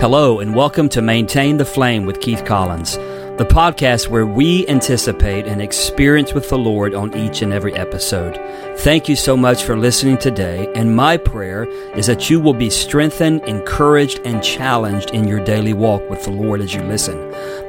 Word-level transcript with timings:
Hello, 0.00 0.40
and 0.40 0.52
welcome 0.52 0.88
to 0.88 1.02
Maintain 1.02 1.58
the 1.58 1.64
Flame 1.64 2.06
with 2.06 2.20
Keith 2.20 2.44
Collins, 2.44 2.96
the 3.36 3.46
podcast 3.48 4.08
where 4.08 4.26
we 4.26 4.66
anticipate 4.66 5.46
an 5.46 5.60
experience 5.60 6.32
with 6.32 6.48
the 6.48 6.58
Lord 6.58 6.92
on 6.92 7.16
each 7.16 7.40
and 7.40 7.52
every 7.52 7.74
episode. 7.74 8.36
Thank 8.78 9.08
you 9.08 9.14
so 9.14 9.36
much 9.36 9.62
for 9.62 9.76
listening 9.76 10.18
today, 10.18 10.68
and 10.74 10.96
my 10.96 11.18
prayer 11.18 11.66
is 11.94 12.06
that 12.06 12.28
you 12.28 12.40
will 12.40 12.54
be 12.54 12.68
strengthened, 12.68 13.44
encouraged, 13.44 14.18
and 14.24 14.42
challenged 14.42 15.10
in 15.10 15.28
your 15.28 15.44
daily 15.44 15.72
walk 15.72 16.08
with 16.10 16.24
the 16.24 16.32
Lord 16.32 16.60
as 16.62 16.74
you 16.74 16.82
listen. 16.82 17.16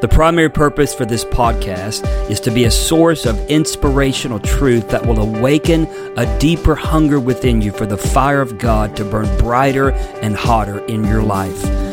The 0.02 0.10
primary 0.10 0.50
purpose 0.50 0.94
for 0.94 1.06
this 1.06 1.26
podcast 1.26 2.08
is 2.32 2.40
to 2.40 2.52
be 2.52 2.64
a 2.64 2.72
source 2.72 3.28
of 3.28 3.38
inspirational 3.48 4.40
truth 4.40 4.90
that 4.90 5.06
will 5.06 5.20
awaken 5.20 5.86
a 6.18 6.40
deeper 6.40 6.74
hunger 6.74 7.20
within 7.20 7.62
you 7.62 7.72
for 7.72 7.86
the 7.86 7.98
fire 7.98 8.42
of 8.42 8.58
God 8.58 8.96
to 8.96 9.06
burn 9.06 9.38
brighter 9.38 9.92
and 9.92 10.36
hotter 10.36 10.84
in 10.86 11.04
your 11.04 11.22
life. 11.22 11.93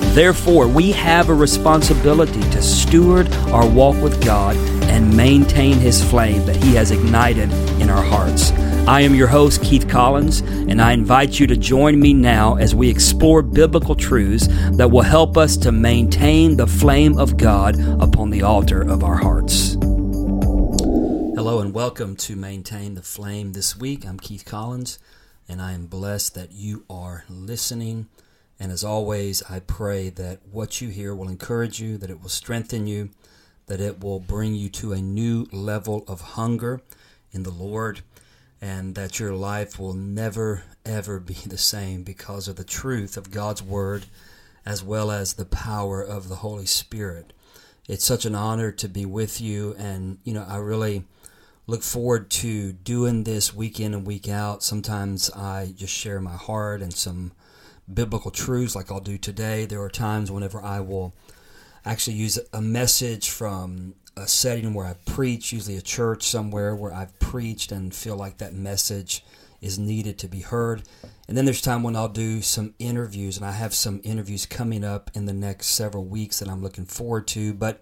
Therefore, 0.13 0.67
we 0.67 0.91
have 0.91 1.29
a 1.29 1.33
responsibility 1.33 2.41
to 2.41 2.61
steward 2.61 3.31
our 3.53 3.65
walk 3.65 3.95
with 4.03 4.21
God 4.25 4.57
and 4.89 5.15
maintain 5.15 5.77
his 5.77 6.03
flame 6.03 6.45
that 6.47 6.57
he 6.57 6.75
has 6.75 6.91
ignited 6.91 7.49
in 7.79 7.89
our 7.89 8.03
hearts. 8.03 8.51
I 8.89 9.01
am 9.01 9.15
your 9.15 9.27
host, 9.27 9.63
Keith 9.63 9.87
Collins, 9.87 10.41
and 10.41 10.81
I 10.81 10.91
invite 10.91 11.39
you 11.39 11.47
to 11.47 11.55
join 11.55 11.97
me 11.97 12.13
now 12.13 12.57
as 12.57 12.75
we 12.75 12.89
explore 12.89 13.41
biblical 13.41 13.95
truths 13.95 14.47
that 14.71 14.91
will 14.91 15.01
help 15.01 15.37
us 15.37 15.55
to 15.57 15.71
maintain 15.71 16.57
the 16.57 16.67
flame 16.67 17.17
of 17.17 17.37
God 17.37 17.79
upon 18.01 18.31
the 18.31 18.41
altar 18.41 18.81
of 18.81 19.05
our 19.05 19.15
hearts. 19.15 19.75
Hello, 19.75 21.61
and 21.61 21.73
welcome 21.73 22.17
to 22.17 22.35
Maintain 22.35 22.95
the 22.95 23.01
Flame 23.01 23.53
this 23.53 23.77
week. 23.77 24.05
I'm 24.05 24.19
Keith 24.19 24.43
Collins, 24.43 24.99
and 25.47 25.61
I 25.61 25.71
am 25.71 25.85
blessed 25.85 26.35
that 26.35 26.51
you 26.51 26.83
are 26.89 27.23
listening. 27.29 28.09
And 28.61 28.71
as 28.71 28.83
always, 28.83 29.41
I 29.49 29.59
pray 29.59 30.09
that 30.09 30.41
what 30.51 30.81
you 30.81 30.89
hear 30.89 31.15
will 31.15 31.29
encourage 31.29 31.81
you, 31.81 31.97
that 31.97 32.11
it 32.11 32.21
will 32.21 32.29
strengthen 32.29 32.85
you, 32.85 33.09
that 33.65 33.81
it 33.81 34.03
will 34.03 34.19
bring 34.19 34.53
you 34.53 34.69
to 34.69 34.93
a 34.93 35.01
new 35.01 35.47
level 35.51 36.05
of 36.07 36.21
hunger 36.21 36.79
in 37.31 37.41
the 37.41 37.49
Lord 37.49 38.01
and 38.61 38.93
that 38.93 39.19
your 39.19 39.33
life 39.33 39.79
will 39.79 39.95
never, 39.95 40.61
ever 40.85 41.19
be 41.19 41.33
the 41.33 41.57
same 41.57 42.03
because 42.03 42.47
of 42.47 42.55
the 42.55 42.63
truth 42.63 43.17
of 43.17 43.31
God's 43.31 43.63
Word 43.63 44.05
as 44.63 44.83
well 44.83 45.09
as 45.09 45.33
the 45.33 45.45
power 45.45 45.99
of 45.99 46.29
the 46.29 46.35
Holy 46.35 46.67
Spirit. 46.67 47.33
It's 47.89 48.05
such 48.05 48.25
an 48.25 48.35
honor 48.35 48.71
to 48.73 48.87
be 48.87 49.07
with 49.07 49.41
you, 49.41 49.73
and 49.79 50.19
you 50.23 50.35
know, 50.35 50.45
I 50.47 50.57
really 50.57 51.05
look 51.65 51.81
forward 51.81 52.29
to 52.29 52.73
doing 52.73 53.23
this 53.23 53.55
week 53.55 53.79
in 53.79 53.95
and 53.95 54.05
week 54.05 54.29
out. 54.29 54.61
Sometimes 54.61 55.31
I 55.31 55.73
just 55.75 55.93
share 55.95 56.21
my 56.21 56.35
heart 56.35 56.83
and 56.83 56.93
some 56.93 57.31
biblical 57.91 58.31
truths, 58.31 58.75
like 58.75 58.91
I'll 58.91 58.99
do 58.99 59.17
today. 59.17 59.65
There 59.65 59.81
are 59.81 59.89
times 59.89 60.31
whenever 60.31 60.61
I 60.61 60.79
will 60.79 61.13
actually 61.85 62.17
use 62.17 62.39
a 62.53 62.61
message 62.61 63.29
from 63.29 63.95
a 64.15 64.27
setting 64.27 64.73
where 64.73 64.85
I 64.85 64.95
preach, 65.05 65.53
usually 65.53 65.77
a 65.77 65.81
church 65.81 66.23
somewhere 66.27 66.75
where 66.75 66.93
I've 66.93 67.17
preached 67.19 67.71
and 67.71 67.93
feel 67.93 68.15
like 68.15 68.37
that 68.37 68.53
message 68.53 69.23
is 69.61 69.77
needed 69.77 70.17
to 70.19 70.27
be 70.27 70.41
heard. 70.41 70.83
And 71.27 71.37
then 71.37 71.45
there's 71.45 71.61
time 71.61 71.83
when 71.83 71.95
I'll 71.95 72.09
do 72.09 72.41
some 72.41 72.73
interviews, 72.79 73.37
and 73.37 73.45
I 73.45 73.51
have 73.51 73.73
some 73.73 74.01
interviews 74.03 74.45
coming 74.45 74.83
up 74.83 75.11
in 75.13 75.25
the 75.25 75.33
next 75.33 75.67
several 75.67 76.03
weeks 76.03 76.39
that 76.39 76.49
I'm 76.49 76.61
looking 76.61 76.85
forward 76.85 77.27
to. 77.29 77.53
But 77.53 77.81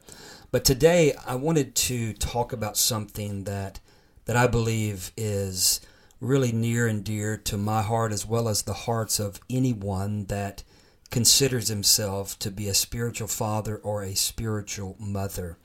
but 0.52 0.66
today 0.66 1.14
I 1.26 1.36
wanted 1.36 1.76
to 1.76 2.14
talk 2.14 2.54
about 2.54 2.78
something 2.78 3.46
that 3.46 3.80
that 4.26 4.36
I 4.36 4.46
believe 4.46 5.12
is 5.18 5.82
really 6.20 6.52
near 6.52 6.88
and 6.88 7.04
dear 7.04 7.38
to 7.38 7.58
my 7.58 7.82
heart 7.82 8.12
as 8.12 8.26
well 8.26 8.50
as 8.50 8.64
the 8.64 8.74
hearts 8.74 9.20
of 9.20 9.40
anyone 9.50 10.26
that 10.26 10.64
considers 11.10 11.70
himself 11.70 12.38
to 12.40 12.52
be 12.52 12.68
a 12.68 12.74
spiritual 12.74 13.28
father 13.28 13.78
or 13.78 14.04
a 14.04 14.16
spiritual 14.16 14.96
mother. 15.00 15.58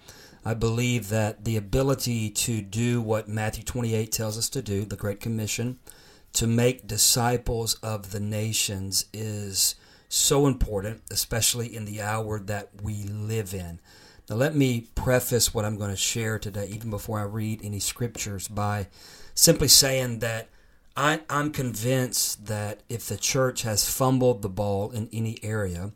I 0.45 0.55
believe 0.55 1.09
that 1.09 1.45
the 1.45 1.57
ability 1.57 2.31
to 2.31 2.61
do 2.61 3.01
what 3.01 3.29
Matthew 3.29 3.65
28 3.65 4.13
tells 4.13 4.39
us 4.39 4.49
to 4.51 4.63
do, 4.63 4.85
the 4.85 4.97
Great 4.97 5.21
Commission, 5.21 5.79
to 6.35 6.47
make 6.47 6.87
disciples 6.87 7.75
of 7.77 8.11
the 8.11 8.21
nations 8.21 9.07
is 9.13 9.75
so 10.09 10.47
important, 10.47 11.03
especially 11.11 11.75
in 11.75 11.85
the 11.85 12.03
hour 12.03 12.39
that 12.39 12.69
we 12.83 13.05
live 13.05 13.55
in. 13.55 13.81
Now, 14.29 14.37
let 14.37 14.55
me 14.55 14.89
preface 14.95 15.53
what 15.53 15.65
I'm 15.65 15.77
going 15.77 15.91
to 15.91 15.97
share 15.97 16.39
today, 16.39 16.67
even 16.67 16.91
before 16.91 17.19
I 17.19 17.25
read 17.25 17.61
any 17.63 17.81
scriptures, 17.81 18.49
by 18.49 18.89
simply 19.35 19.69
saying 19.69 20.21
that 20.21 20.49
I, 20.97 21.21
am 21.29 21.51
convinced 21.51 22.47
that 22.47 22.81
if 22.89 23.07
the 23.07 23.17
church 23.17 23.63
has 23.63 23.89
fumbled 23.89 24.43
the 24.43 24.49
ball 24.49 24.91
in 24.91 25.09
any 25.13 25.39
area, 25.43 25.93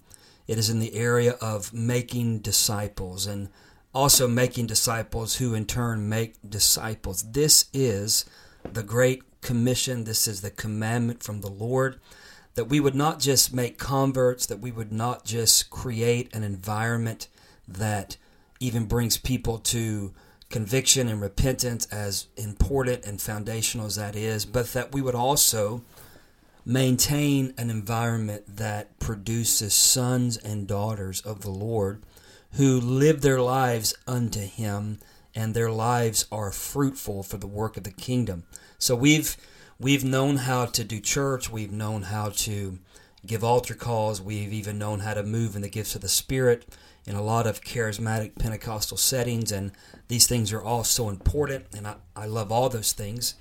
it 0.47 0.59
is 0.59 0.71
in 0.71 0.81
the 0.81 0.95
area 0.95 1.33
of 1.41 1.73
making 1.73 2.41
disciples. 2.41 3.27
And 3.27 3.49
also 3.95 4.29
making 4.29 4.67
disciples 4.67 5.37
who 5.37 5.55
in 5.55 5.67
turn 5.67 6.09
make 6.09 6.35
disciples. 6.49 7.33
This 7.33 7.67
is 7.73 8.25
the 8.63 8.83
Great 8.83 9.23
Commission. 9.41 10.05
This 10.05 10.29
is 10.29 10.41
the 10.41 10.51
commandment 10.51 11.23
from 11.23 11.41
the 11.41 11.51
Lord 11.51 11.99
that 12.55 12.67
we 12.67 12.81
would 12.81 12.95
not 12.95 13.21
just 13.21 13.55
make 13.55 13.79
converts, 13.79 14.47
that 14.47 14.61
we 14.61 14.71
would 14.71 14.93
not 14.93 15.25
just 15.25 15.71
create 15.71 16.35
an 16.35 16.43
environment 16.43 17.29
that 17.67 18.17
even 18.61 18.87
brings 18.87 19.17
people 19.17 19.59
to 19.59 20.13
conviction 20.51 21.09
and 21.09 21.21
repentance, 21.21 21.87
as 21.87 22.27
important 22.37 23.05
and 23.05 23.21
foundational 23.21 23.87
as 23.87 23.97
that 23.97 24.17
is, 24.17 24.45
but 24.45 24.73
that 24.73 24.93
we 24.93 25.03
would 25.03 25.15
also 25.15 25.83
maintain 26.65 27.55
an 27.57 27.71
environment 27.71 28.45
that 28.47 28.99
produces 28.99 29.75
sons 29.75 30.37
and 30.37 30.67
daughters 30.67 31.21
of 31.23 31.41
the 31.41 31.51
Lord 31.51 32.03
who 32.53 32.81
live 32.81 33.21
their 33.21 33.41
lives 33.41 33.95
unto 34.07 34.41
him 34.41 34.99
and 35.35 35.55
their 35.55 35.71
lives 35.71 36.27
are 36.33 36.51
fruitful 36.51 37.23
for 37.23 37.37
the 37.37 37.47
work 37.47 37.77
of 37.77 37.85
the 37.85 37.91
kingdom. 37.91 38.45
So 38.79 38.95
we've 38.95 39.37
we've 39.79 40.05
known 40.05 40.37
how 40.37 40.67
to 40.67 40.85
do 40.85 41.01
church, 41.01 41.51
we've 41.51 41.73
known 41.73 42.03
how 42.03 42.31
to 42.31 42.79
give 43.27 43.45
altar 43.45 43.75
calls, 43.75 44.21
we've 44.21 44.53
even 44.53 44.79
known 44.79 45.01
how 45.01 45.15
to 45.15 45.23
move 45.23 45.57
in 45.57 45.63
the 45.63 45.69
gifts 45.69 45.95
of 45.95 46.01
the 46.01 46.09
spirit 46.09 46.67
in 47.09 47.17
a 47.17 47.23
lot 47.23 47.47
of 47.47 47.63
charismatic 47.63 48.39
Pentecostal 48.39 48.99
settings 48.99 49.51
and 49.51 49.73
these 50.09 50.27
things 50.27 50.53
are 50.53 50.63
all 50.63 50.85
so 50.85 51.09
important 51.09 51.65
and 51.75 51.87
I, 51.87 51.97
I 52.15 52.27
love 52.27 52.53
all 52.53 52.69
those 52.69 52.93
things. 52.93 53.35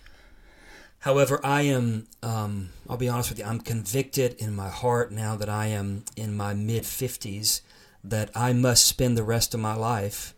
However, 0.99 1.41
I 1.45 1.63
am, 1.63 2.07
um, 2.23 2.69
I'll 2.89 2.95
be 2.95 3.09
honest 3.09 3.29
with 3.29 3.39
you, 3.39 3.45
I'm 3.45 3.59
convicted 3.59 4.35
in 4.35 4.55
my 4.55 4.69
heart 4.69 5.11
now 5.11 5.35
that 5.35 5.49
I 5.49 5.67
am 5.67 6.05
in 6.15 6.35
my 6.35 6.53
mid 6.53 6.83
50s 6.83 7.59
that 8.05 8.31
I 8.33 8.53
must 8.53 8.85
spend 8.85 9.17
the 9.17 9.23
rest 9.23 9.53
of 9.53 9.59
my 9.59 9.75
life 9.75 10.33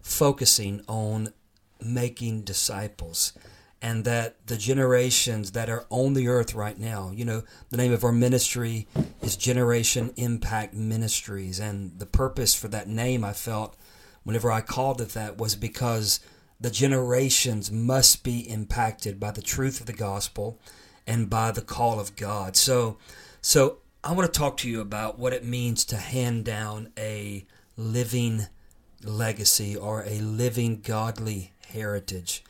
focusing 0.00 0.82
on 0.88 1.32
making 1.80 2.42
disciples 2.42 3.32
and 3.82 4.04
that 4.04 4.46
the 4.46 4.56
generations 4.56 5.50
that 5.52 5.68
are 5.68 5.84
on 5.90 6.14
the 6.14 6.28
earth 6.28 6.54
right 6.54 6.78
now, 6.78 7.10
you 7.12 7.24
know, 7.24 7.42
the 7.70 7.76
name 7.76 7.92
of 7.92 8.04
our 8.04 8.12
ministry 8.12 8.86
is 9.20 9.36
Generation 9.36 10.12
Impact 10.16 10.72
Ministries. 10.72 11.58
And 11.58 11.98
the 11.98 12.06
purpose 12.06 12.54
for 12.54 12.68
that 12.68 12.86
name 12.86 13.24
I 13.24 13.32
felt 13.32 13.76
whenever 14.22 14.52
I 14.52 14.60
called 14.60 15.00
it 15.00 15.10
that 15.10 15.36
was 15.36 15.56
because 15.56 16.20
the 16.60 16.70
generations 16.70 17.72
must 17.72 18.22
be 18.22 18.48
impacted 18.48 19.18
by 19.18 19.32
the 19.32 19.42
truth 19.42 19.80
of 19.80 19.86
the 19.86 19.92
gospel 19.92 20.60
and 21.04 21.28
by 21.28 21.50
the 21.50 21.60
call 21.60 21.98
of 21.98 22.14
God. 22.14 22.56
So, 22.56 22.98
so 23.40 23.78
I 24.04 24.12
want 24.12 24.32
to 24.32 24.38
talk 24.38 24.58
to 24.58 24.70
you 24.70 24.80
about 24.80 25.18
what 25.18 25.32
it 25.32 25.44
means 25.44 25.84
to 25.86 25.96
hand 25.96 26.44
down 26.44 26.92
a 26.96 27.46
living 27.76 28.46
legacy 29.02 29.74
or 29.74 30.04
a 30.04 30.20
living 30.20 30.82
godly 30.82 31.52
heritage. 31.66 32.44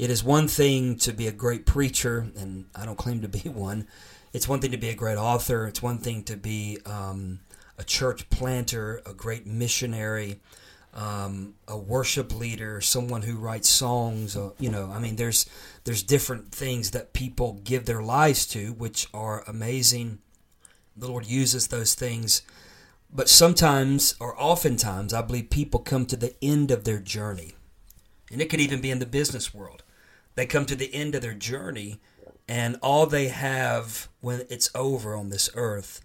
It 0.00 0.08
is 0.08 0.24
one 0.24 0.48
thing 0.48 0.96
to 1.00 1.12
be 1.12 1.26
a 1.26 1.32
great 1.32 1.66
preacher, 1.66 2.26
and 2.34 2.64
I 2.74 2.86
don't 2.86 2.96
claim 2.96 3.20
to 3.20 3.28
be 3.28 3.40
one. 3.50 3.86
It's 4.32 4.48
one 4.48 4.60
thing 4.60 4.70
to 4.70 4.78
be 4.78 4.88
a 4.88 4.94
great 4.94 5.18
author. 5.18 5.66
It's 5.66 5.82
one 5.82 5.98
thing 5.98 6.22
to 6.24 6.38
be 6.38 6.78
um, 6.86 7.40
a 7.76 7.84
church 7.84 8.30
planter, 8.30 9.02
a 9.04 9.12
great 9.12 9.46
missionary, 9.46 10.40
um, 10.94 11.52
a 11.68 11.76
worship 11.76 12.34
leader, 12.34 12.80
someone 12.80 13.20
who 13.20 13.36
writes 13.36 13.68
songs. 13.68 14.38
Uh, 14.38 14.52
you 14.58 14.70
know, 14.70 14.90
I 14.90 15.00
mean, 15.00 15.16
there's 15.16 15.44
there's 15.84 16.02
different 16.02 16.50
things 16.50 16.92
that 16.92 17.12
people 17.12 17.60
give 17.62 17.84
their 17.84 18.02
lives 18.02 18.46
to, 18.46 18.72
which 18.72 19.06
are 19.12 19.44
amazing 19.46 20.20
the 20.96 21.08
Lord 21.08 21.26
uses 21.26 21.68
those 21.68 21.94
things. 21.94 22.40
But 23.12 23.28
sometimes, 23.28 24.14
or 24.18 24.34
oftentimes, 24.40 25.12
I 25.12 25.20
believe 25.20 25.50
people 25.50 25.80
come 25.80 26.06
to 26.06 26.16
the 26.16 26.34
end 26.40 26.70
of 26.70 26.84
their 26.84 27.00
journey. 27.00 27.52
And 28.32 28.40
it 28.40 28.48
could 28.48 28.60
even 28.60 28.80
be 28.80 28.90
in 28.90 28.98
the 28.98 29.06
business 29.06 29.52
world. 29.52 29.82
They 30.34 30.46
come 30.46 30.66
to 30.66 30.76
the 30.76 30.94
end 30.94 31.14
of 31.14 31.22
their 31.22 31.34
journey 31.34 32.00
and 32.50 32.76
all 32.82 33.06
they 33.06 33.28
have 33.28 34.08
when 34.20 34.44
it's 34.50 34.70
over 34.74 35.14
on 35.14 35.30
this 35.30 35.48
earth 35.54 36.00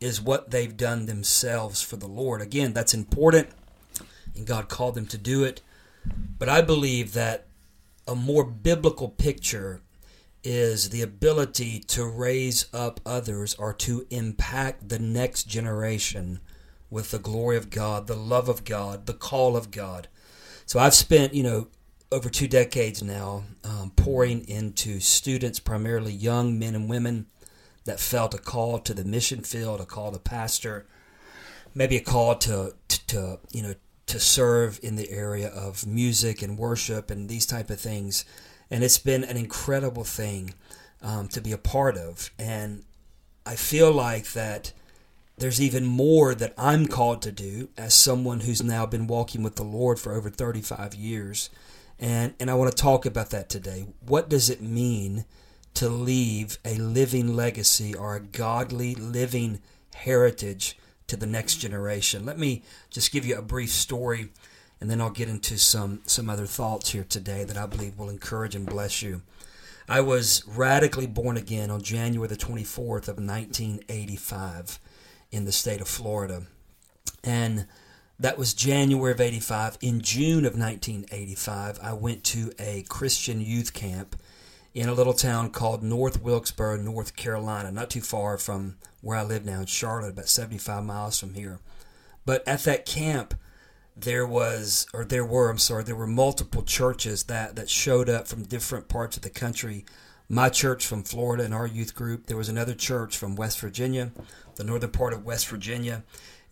is 0.00 0.22
what 0.22 0.50
they've 0.50 0.74
done 0.74 1.04
themselves 1.04 1.82
for 1.82 1.96
the 1.96 2.06
Lord. 2.06 2.40
Again, 2.40 2.72
that's 2.72 2.94
important, 2.94 3.48
and 4.34 4.46
God 4.46 4.70
called 4.70 4.94
them 4.94 5.04
to 5.08 5.18
do 5.18 5.44
it. 5.44 5.60
But 6.38 6.48
I 6.48 6.62
believe 6.62 7.12
that 7.12 7.46
a 8.08 8.14
more 8.14 8.42
biblical 8.42 9.10
picture 9.10 9.82
is 10.42 10.88
the 10.88 11.02
ability 11.02 11.80
to 11.80 12.06
raise 12.06 12.72
up 12.72 12.98
others 13.04 13.54
or 13.56 13.74
to 13.74 14.06
impact 14.08 14.88
the 14.88 14.98
next 14.98 15.44
generation 15.44 16.40
with 16.88 17.10
the 17.10 17.18
glory 17.18 17.58
of 17.58 17.68
God, 17.68 18.06
the 18.06 18.16
love 18.16 18.48
of 18.48 18.64
God, 18.64 19.04
the 19.04 19.12
call 19.12 19.58
of 19.58 19.70
God. 19.70 20.08
So 20.64 20.78
I've 20.78 20.94
spent, 20.94 21.34
you 21.34 21.42
know, 21.42 21.68
over 22.12 22.28
two 22.28 22.48
decades 22.48 23.02
now 23.02 23.44
um, 23.64 23.92
pouring 23.96 24.46
into 24.48 25.00
students, 25.00 25.58
primarily 25.58 26.12
young 26.12 26.58
men 26.58 26.74
and 26.74 26.88
women 26.88 27.26
that 27.84 28.00
felt 28.00 28.34
a 28.34 28.38
call 28.38 28.78
to 28.80 28.94
the 28.94 29.04
mission 29.04 29.42
field, 29.42 29.80
a 29.80 29.86
call 29.86 30.12
to 30.12 30.18
pastor, 30.18 30.86
maybe 31.74 31.96
a 31.96 32.00
call 32.00 32.36
to, 32.36 32.74
to, 32.88 33.06
to 33.06 33.38
you 33.52 33.62
know, 33.62 33.74
to 34.06 34.20
serve 34.20 34.78
in 34.82 34.96
the 34.96 35.10
area 35.10 35.48
of 35.48 35.86
music 35.86 36.42
and 36.42 36.58
worship 36.58 37.10
and 37.10 37.28
these 37.28 37.46
type 37.46 37.70
of 37.70 37.80
things. 37.80 38.24
And 38.70 38.84
it's 38.84 38.98
been 38.98 39.24
an 39.24 39.36
incredible 39.36 40.04
thing 40.04 40.54
um, 41.02 41.28
to 41.28 41.40
be 41.40 41.52
a 41.52 41.58
part 41.58 41.96
of. 41.96 42.30
And 42.38 42.84
I 43.44 43.56
feel 43.56 43.92
like 43.92 44.32
that 44.32 44.72
there's 45.38 45.60
even 45.60 45.84
more 45.84 46.34
that 46.34 46.54
I'm 46.56 46.86
called 46.86 47.20
to 47.22 47.32
do 47.32 47.68
as 47.76 47.94
someone 47.94 48.40
who's 48.40 48.62
now 48.62 48.86
been 48.86 49.06
walking 49.06 49.42
with 49.42 49.56
the 49.56 49.64
Lord 49.64 49.98
for 49.98 50.12
over 50.12 50.30
35 50.30 50.94
years. 50.94 51.50
And, 51.98 52.34
and 52.38 52.50
I 52.50 52.54
want 52.54 52.70
to 52.70 52.82
talk 52.82 53.06
about 53.06 53.30
that 53.30 53.48
today. 53.48 53.86
What 54.00 54.28
does 54.28 54.50
it 54.50 54.60
mean 54.60 55.24
to 55.74 55.88
leave 55.88 56.58
a 56.64 56.76
living 56.76 57.34
legacy 57.34 57.94
or 57.94 58.16
a 58.16 58.20
godly 58.20 58.94
living 58.94 59.60
heritage 59.94 60.78
to 61.06 61.16
the 61.16 61.26
next 61.26 61.56
generation? 61.56 62.26
Let 62.26 62.38
me 62.38 62.62
just 62.90 63.12
give 63.12 63.24
you 63.24 63.36
a 63.36 63.42
brief 63.42 63.70
story 63.70 64.28
and 64.80 64.90
then 64.90 65.00
I'll 65.00 65.10
get 65.10 65.28
into 65.28 65.58
some, 65.58 66.00
some 66.04 66.28
other 66.28 66.46
thoughts 66.46 66.90
here 66.90 67.04
today 67.08 67.44
that 67.44 67.56
I 67.56 67.66
believe 67.66 67.98
will 67.98 68.10
encourage 68.10 68.54
and 68.54 68.66
bless 68.66 69.00
you. 69.00 69.22
I 69.88 70.00
was 70.00 70.42
radically 70.46 71.06
born 71.06 71.36
again 71.36 71.70
on 71.70 71.80
January 71.80 72.28
the 72.28 72.36
24th 72.36 73.08
of 73.08 73.18
1985 73.18 74.78
in 75.30 75.44
the 75.44 75.52
state 75.52 75.80
of 75.80 75.88
Florida. 75.88 76.42
And 77.24 77.66
that 78.18 78.38
was 78.38 78.54
January 78.54 79.12
of 79.12 79.20
85. 79.20 79.78
In 79.80 80.00
June 80.00 80.44
of 80.44 80.58
1985, 80.58 81.78
I 81.82 81.92
went 81.92 82.24
to 82.24 82.52
a 82.58 82.84
Christian 82.88 83.40
youth 83.40 83.74
camp 83.74 84.16
in 84.74 84.88
a 84.88 84.94
little 84.94 85.12
town 85.12 85.50
called 85.50 85.82
North 85.82 86.22
Wilkesboro, 86.22 86.76
North 86.76 87.16
Carolina, 87.16 87.70
not 87.70 87.90
too 87.90 88.00
far 88.00 88.38
from 88.38 88.76
where 89.00 89.18
I 89.18 89.22
live 89.22 89.44
now 89.44 89.60
in 89.60 89.66
Charlotte, 89.66 90.10
about 90.10 90.28
75 90.28 90.84
miles 90.84 91.18
from 91.18 91.34
here. 91.34 91.60
But 92.24 92.46
at 92.46 92.64
that 92.64 92.86
camp, 92.86 93.34
there 93.96 94.26
was, 94.26 94.86
or 94.92 95.04
there 95.04 95.24
were, 95.24 95.48
I'm 95.48 95.58
sorry, 95.58 95.84
there 95.84 95.96
were 95.96 96.06
multiple 96.06 96.62
churches 96.62 97.24
that, 97.24 97.56
that 97.56 97.70
showed 97.70 98.10
up 98.10 98.28
from 98.28 98.42
different 98.42 98.88
parts 98.88 99.16
of 99.16 99.22
the 99.22 99.30
country. 99.30 99.84
My 100.28 100.48
church 100.48 100.84
from 100.84 101.04
Florida 101.04 101.44
and 101.44 101.54
our 101.54 101.66
youth 101.66 101.94
group. 101.94 102.26
There 102.26 102.36
was 102.36 102.48
another 102.48 102.74
church 102.74 103.16
from 103.16 103.36
West 103.36 103.60
Virginia, 103.60 104.10
the 104.56 104.64
northern 104.64 104.90
part 104.90 105.12
of 105.12 105.24
West 105.24 105.48
Virginia. 105.48 106.02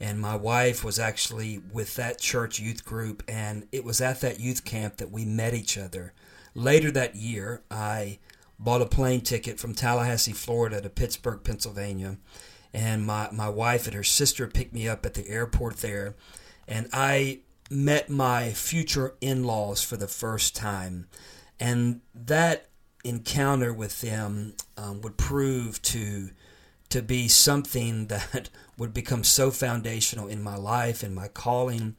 And 0.04 0.20
my 0.20 0.36
wife 0.36 0.84
was 0.84 0.98
actually 0.98 1.62
with 1.72 1.94
that 1.96 2.18
church 2.18 2.60
youth 2.60 2.84
group. 2.84 3.22
And 3.26 3.66
it 3.72 3.84
was 3.84 4.02
at 4.02 4.20
that 4.20 4.38
youth 4.38 4.62
camp 4.62 4.98
that 4.98 5.10
we 5.10 5.24
met 5.24 5.54
each 5.54 5.78
other. 5.78 6.12
Later 6.54 6.90
that 6.90 7.16
year, 7.16 7.62
I 7.70 8.18
bought 8.58 8.82
a 8.82 8.86
plane 8.86 9.22
ticket 9.22 9.58
from 9.58 9.74
Tallahassee, 9.74 10.34
Florida 10.34 10.82
to 10.82 10.90
Pittsburgh, 10.90 11.40
Pennsylvania. 11.42 12.18
And 12.74 13.06
my, 13.06 13.30
my 13.32 13.48
wife 13.48 13.86
and 13.86 13.94
her 13.94 14.04
sister 14.04 14.46
picked 14.46 14.74
me 14.74 14.86
up 14.86 15.06
at 15.06 15.14
the 15.14 15.26
airport 15.26 15.78
there 15.78 16.16
and 16.68 16.86
I 16.92 17.40
met 17.70 18.10
my 18.10 18.50
future 18.50 19.14
in 19.22 19.44
laws 19.44 19.82
for 19.82 19.96
the 19.96 20.06
first 20.06 20.54
time. 20.54 21.06
And 21.58 22.02
that 22.14 22.68
encounter 23.04 23.72
with 23.72 24.02
them 24.02 24.52
um, 24.76 25.00
would 25.00 25.16
prove 25.16 25.80
to 25.82 26.28
to 26.90 27.02
be 27.02 27.28
something 27.28 28.06
that 28.08 28.50
would 28.76 28.94
become 28.94 29.24
so 29.24 29.50
foundational 29.50 30.28
in 30.28 30.42
my 30.42 30.56
life, 30.56 31.04
in 31.04 31.14
my 31.14 31.28
calling, 31.28 31.96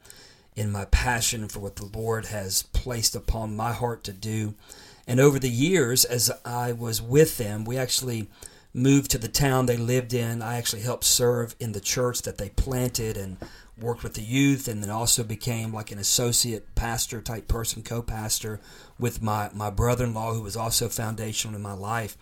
in 0.54 0.72
my 0.72 0.86
passion 0.86 1.48
for 1.48 1.60
what 1.60 1.76
the 1.76 1.86
Lord 1.86 2.26
has 2.26 2.62
placed 2.62 3.14
upon 3.14 3.56
my 3.56 3.72
heart 3.72 4.04
to 4.04 4.12
do. 4.12 4.54
And 5.06 5.20
over 5.20 5.38
the 5.38 5.50
years, 5.50 6.04
as 6.04 6.30
I 6.44 6.72
was 6.72 7.00
with 7.00 7.38
them, 7.38 7.64
we 7.64 7.78
actually 7.78 8.28
moved 8.74 9.10
to 9.10 9.18
the 9.18 9.28
town 9.28 9.66
they 9.66 9.76
lived 9.76 10.12
in. 10.12 10.42
I 10.42 10.58
actually 10.58 10.82
helped 10.82 11.04
serve 11.04 11.54
in 11.60 11.72
the 11.72 11.80
church 11.80 12.22
that 12.22 12.38
they 12.38 12.50
planted 12.50 13.16
and 13.16 13.38
worked 13.78 14.02
with 14.02 14.14
the 14.14 14.22
youth 14.22 14.68
and 14.68 14.82
then 14.82 14.90
also 14.90 15.22
became 15.22 15.72
like 15.72 15.92
an 15.92 15.98
associate 15.98 16.74
pastor 16.74 17.20
type 17.20 17.48
person, 17.48 17.82
co 17.82 18.02
pastor 18.02 18.60
with 18.98 19.22
my, 19.22 19.50
my 19.54 19.70
brother 19.70 20.04
in 20.04 20.14
law, 20.14 20.32
who 20.32 20.42
was 20.42 20.56
also 20.56 20.88
foundational 20.88 21.56
in 21.56 21.62
my 21.62 21.72
life. 21.72 22.16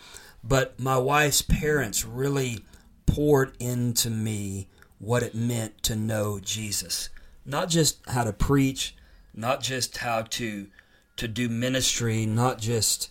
But 0.46 0.79
my 0.79 0.99
wife's 0.99 1.43
parents 1.43 2.05
really 2.05 2.64
poured 3.06 3.52
into 3.58 4.11
me 4.11 4.69
what 4.99 5.23
it 5.23 5.35
meant 5.35 5.82
to 5.85 5.96
know 5.96 6.38
Jesus. 6.38 7.08
Not 7.46 7.69
just 7.69 7.99
how 8.08 8.25
to 8.25 8.32
preach, 8.32 8.94
not 9.35 9.62
just 9.62 9.99
how 9.99 10.23
to 10.23 10.67
to 11.17 11.29
do 11.29 11.49
ministry, 11.49 12.26
not 12.26 12.58
just, 12.58 13.08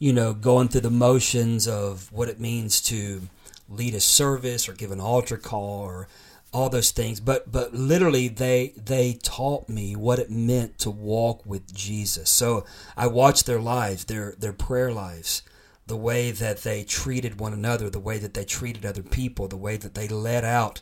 you 0.00 0.12
know, 0.12 0.34
going 0.34 0.66
through 0.66 0.80
the 0.80 0.90
motions 0.90 1.68
of 1.68 2.10
what 2.12 2.28
it 2.28 2.40
means 2.40 2.80
to 2.80 3.28
lead 3.68 3.94
a 3.94 4.00
service 4.00 4.68
or 4.68 4.72
give 4.72 4.90
an 4.90 5.00
altar 5.00 5.36
call 5.36 5.80
or 5.80 6.08
all 6.52 6.70
those 6.70 6.92
things 6.92 7.18
but 7.20 7.50
but 7.50 7.74
literally 7.74 8.28
they 8.28 8.72
they 8.76 9.12
taught 9.22 9.68
me 9.68 9.96
what 9.96 10.18
it 10.18 10.30
meant 10.30 10.78
to 10.78 10.88
walk 10.88 11.44
with 11.44 11.74
Jesus 11.74 12.30
so 12.30 12.64
I 12.96 13.08
watched 13.08 13.46
their 13.46 13.60
lives 13.60 14.04
their 14.04 14.34
their 14.38 14.52
prayer 14.52 14.92
lives 14.92 15.42
the 15.86 15.96
way 15.96 16.30
that 16.30 16.62
they 16.62 16.82
treated 16.82 17.40
one 17.40 17.52
another 17.52 17.88
the 17.90 18.00
way 18.00 18.18
that 18.18 18.34
they 18.34 18.44
treated 18.44 18.84
other 18.84 19.02
people 19.02 19.48
the 19.48 19.56
way 19.56 19.76
that 19.76 19.94
they 19.94 20.08
led 20.08 20.44
out 20.44 20.80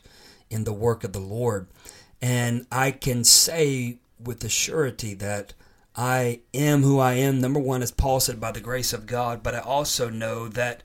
in 0.50 0.64
the 0.64 0.72
work 0.72 1.04
of 1.04 1.12
the 1.12 1.20
Lord 1.20 1.66
and 2.20 2.66
I 2.70 2.90
can 2.90 3.24
say 3.24 3.98
with 4.22 4.40
the 4.40 4.48
surety 4.48 5.14
that 5.14 5.52
I 5.96 6.40
am 6.52 6.82
who 6.82 6.98
I 6.98 7.14
am 7.14 7.40
number 7.40 7.60
1 7.60 7.82
as 7.82 7.92
Paul 7.92 8.20
said 8.20 8.40
by 8.40 8.52
the 8.52 8.60
grace 8.60 8.92
of 8.92 9.06
God 9.06 9.42
but 9.42 9.54
I 9.54 9.60
also 9.60 10.08
know 10.08 10.48
that 10.48 10.82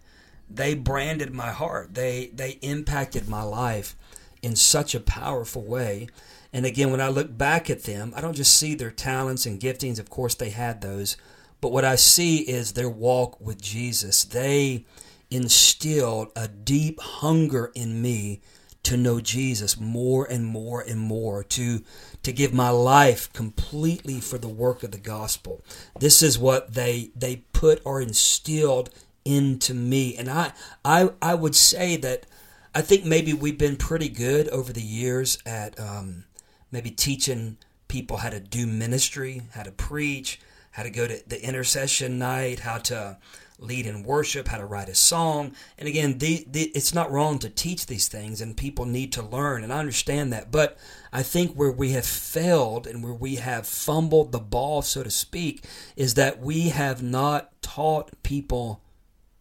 they 0.50 0.74
branded 0.75 1.33
my 1.33 1.51
heart 1.51 1.94
they 1.94 2.31
they 2.33 2.60
impacted 2.62 3.30
my 3.30 3.44
life 3.44 3.95
in 4.42 4.56
such 4.56 4.95
a 4.95 4.99
powerful 4.99 5.64
way. 5.64 6.07
And 6.52 6.66
again, 6.66 6.92
when 6.92 7.02
I 7.02 7.09
look 7.09 7.38
back 7.38 7.69
at 7.69 7.83
them, 7.83 8.14
I 8.16 8.21
don't 8.21 8.35
just 8.35 8.56
see 8.56 8.76
their 8.76 8.92
talents 8.92 9.45
and 9.45 9.59
giftings. 9.59 9.99
Of 9.99 10.09
course, 10.09 10.35
they 10.35 10.49
had 10.49 10.81
those. 10.81 11.18
But 11.61 11.71
what 11.71 11.85
I 11.85 11.95
see 11.95 12.39
is 12.39 12.73
their 12.73 12.89
walk 12.89 13.39
with 13.42 13.61
Jesus. 13.61 14.23
They 14.23 14.85
instilled 15.30 16.31
a 16.35 16.47
deep 16.47 16.99
hunger 16.99 17.71
in 17.75 18.01
me 18.01 18.42
to 18.83 18.95
know 18.95 19.19
Jesus 19.19 19.80
more 19.80 20.25
and 20.25 20.45
more 20.45 20.81
and 20.81 20.99
more, 20.99 21.44
to, 21.44 21.83
to 22.23 22.31
give 22.31 22.54
my 22.54 22.69
life 22.69 23.31
completely 23.33 24.21
for 24.21 24.37
the 24.37 24.47
work 24.47 24.83
of 24.83 24.92
the 24.92 24.97
gospel. 24.97 25.61
This 25.99 26.21
is 26.21 26.39
what 26.39 26.73
they, 26.73 27.11
they 27.16 27.44
put 27.51 27.81
or 27.83 28.01
instilled 28.01 28.89
into 29.25 29.73
me. 29.73 30.16
And 30.16 30.30
I, 30.30 30.54
I, 30.83 31.09
I 31.21 31.35
would 31.35 31.56
say 31.56 31.97
that 31.97 32.25
I 32.73 32.81
think 32.81 33.04
maybe 33.04 33.33
we've 33.33 33.57
been 33.57 33.75
pretty 33.75 34.09
good 34.09 34.47
over 34.49 34.71
the 34.71 34.81
years 34.81 35.39
at 35.45 35.78
um, 35.80 36.23
maybe 36.71 36.89
teaching 36.89 37.57
people 37.87 38.18
how 38.18 38.30
to 38.30 38.39
do 38.39 38.66
ministry, 38.66 39.42
how 39.54 39.63
to 39.63 39.71
preach, 39.71 40.39
how 40.80 40.83
to 40.83 40.90
go 40.90 41.06
to 41.06 41.21
the 41.28 41.44
intercession 41.44 42.18
night, 42.18 42.62
how 42.62 42.78
to 42.78 43.18
lead 43.57 43.86
in 43.86 44.02
worship, 44.02 44.48
how 44.48 44.57
to 44.57 44.66
write 44.66 44.88
a 44.88 44.95
song. 44.95 45.54
And 45.78 45.90
again, 45.90 46.19
the, 46.19 46.48
the, 46.50 46.71
it's 46.74 46.94
not 46.94 47.12
wrong 47.12 47.38
to 47.40 47.50
teach 47.50 47.86
these 47.86 48.07
things, 48.07 48.40
and 48.40 48.56
people 48.56 48.86
need 48.86 49.12
to 49.12 49.21
learn, 49.21 49.62
and 49.62 49.74
I 49.74 49.80
understand 49.80 50.31
that. 50.31 50.54
But 50.54 50.78
I 51.12 51.21
think 51.21 51.54
where 51.54 51.69
we 51.69 51.92
have 51.92 52.06
failed 52.06 52.88
and 52.88 53.04
where 53.04 53.14
we 53.14 53.36
have 53.36 53.68
fumbled 53.68 54.31
the 54.31 54.40
ball, 54.40 54.81
so 54.81 55.04
to 55.04 55.12
speak, 55.12 55.66
is 55.98 56.14
that 56.14 56.40
we 56.40 56.69
have 56.69 57.04
not 57.04 57.62
taught 57.62 58.12
people 58.24 58.80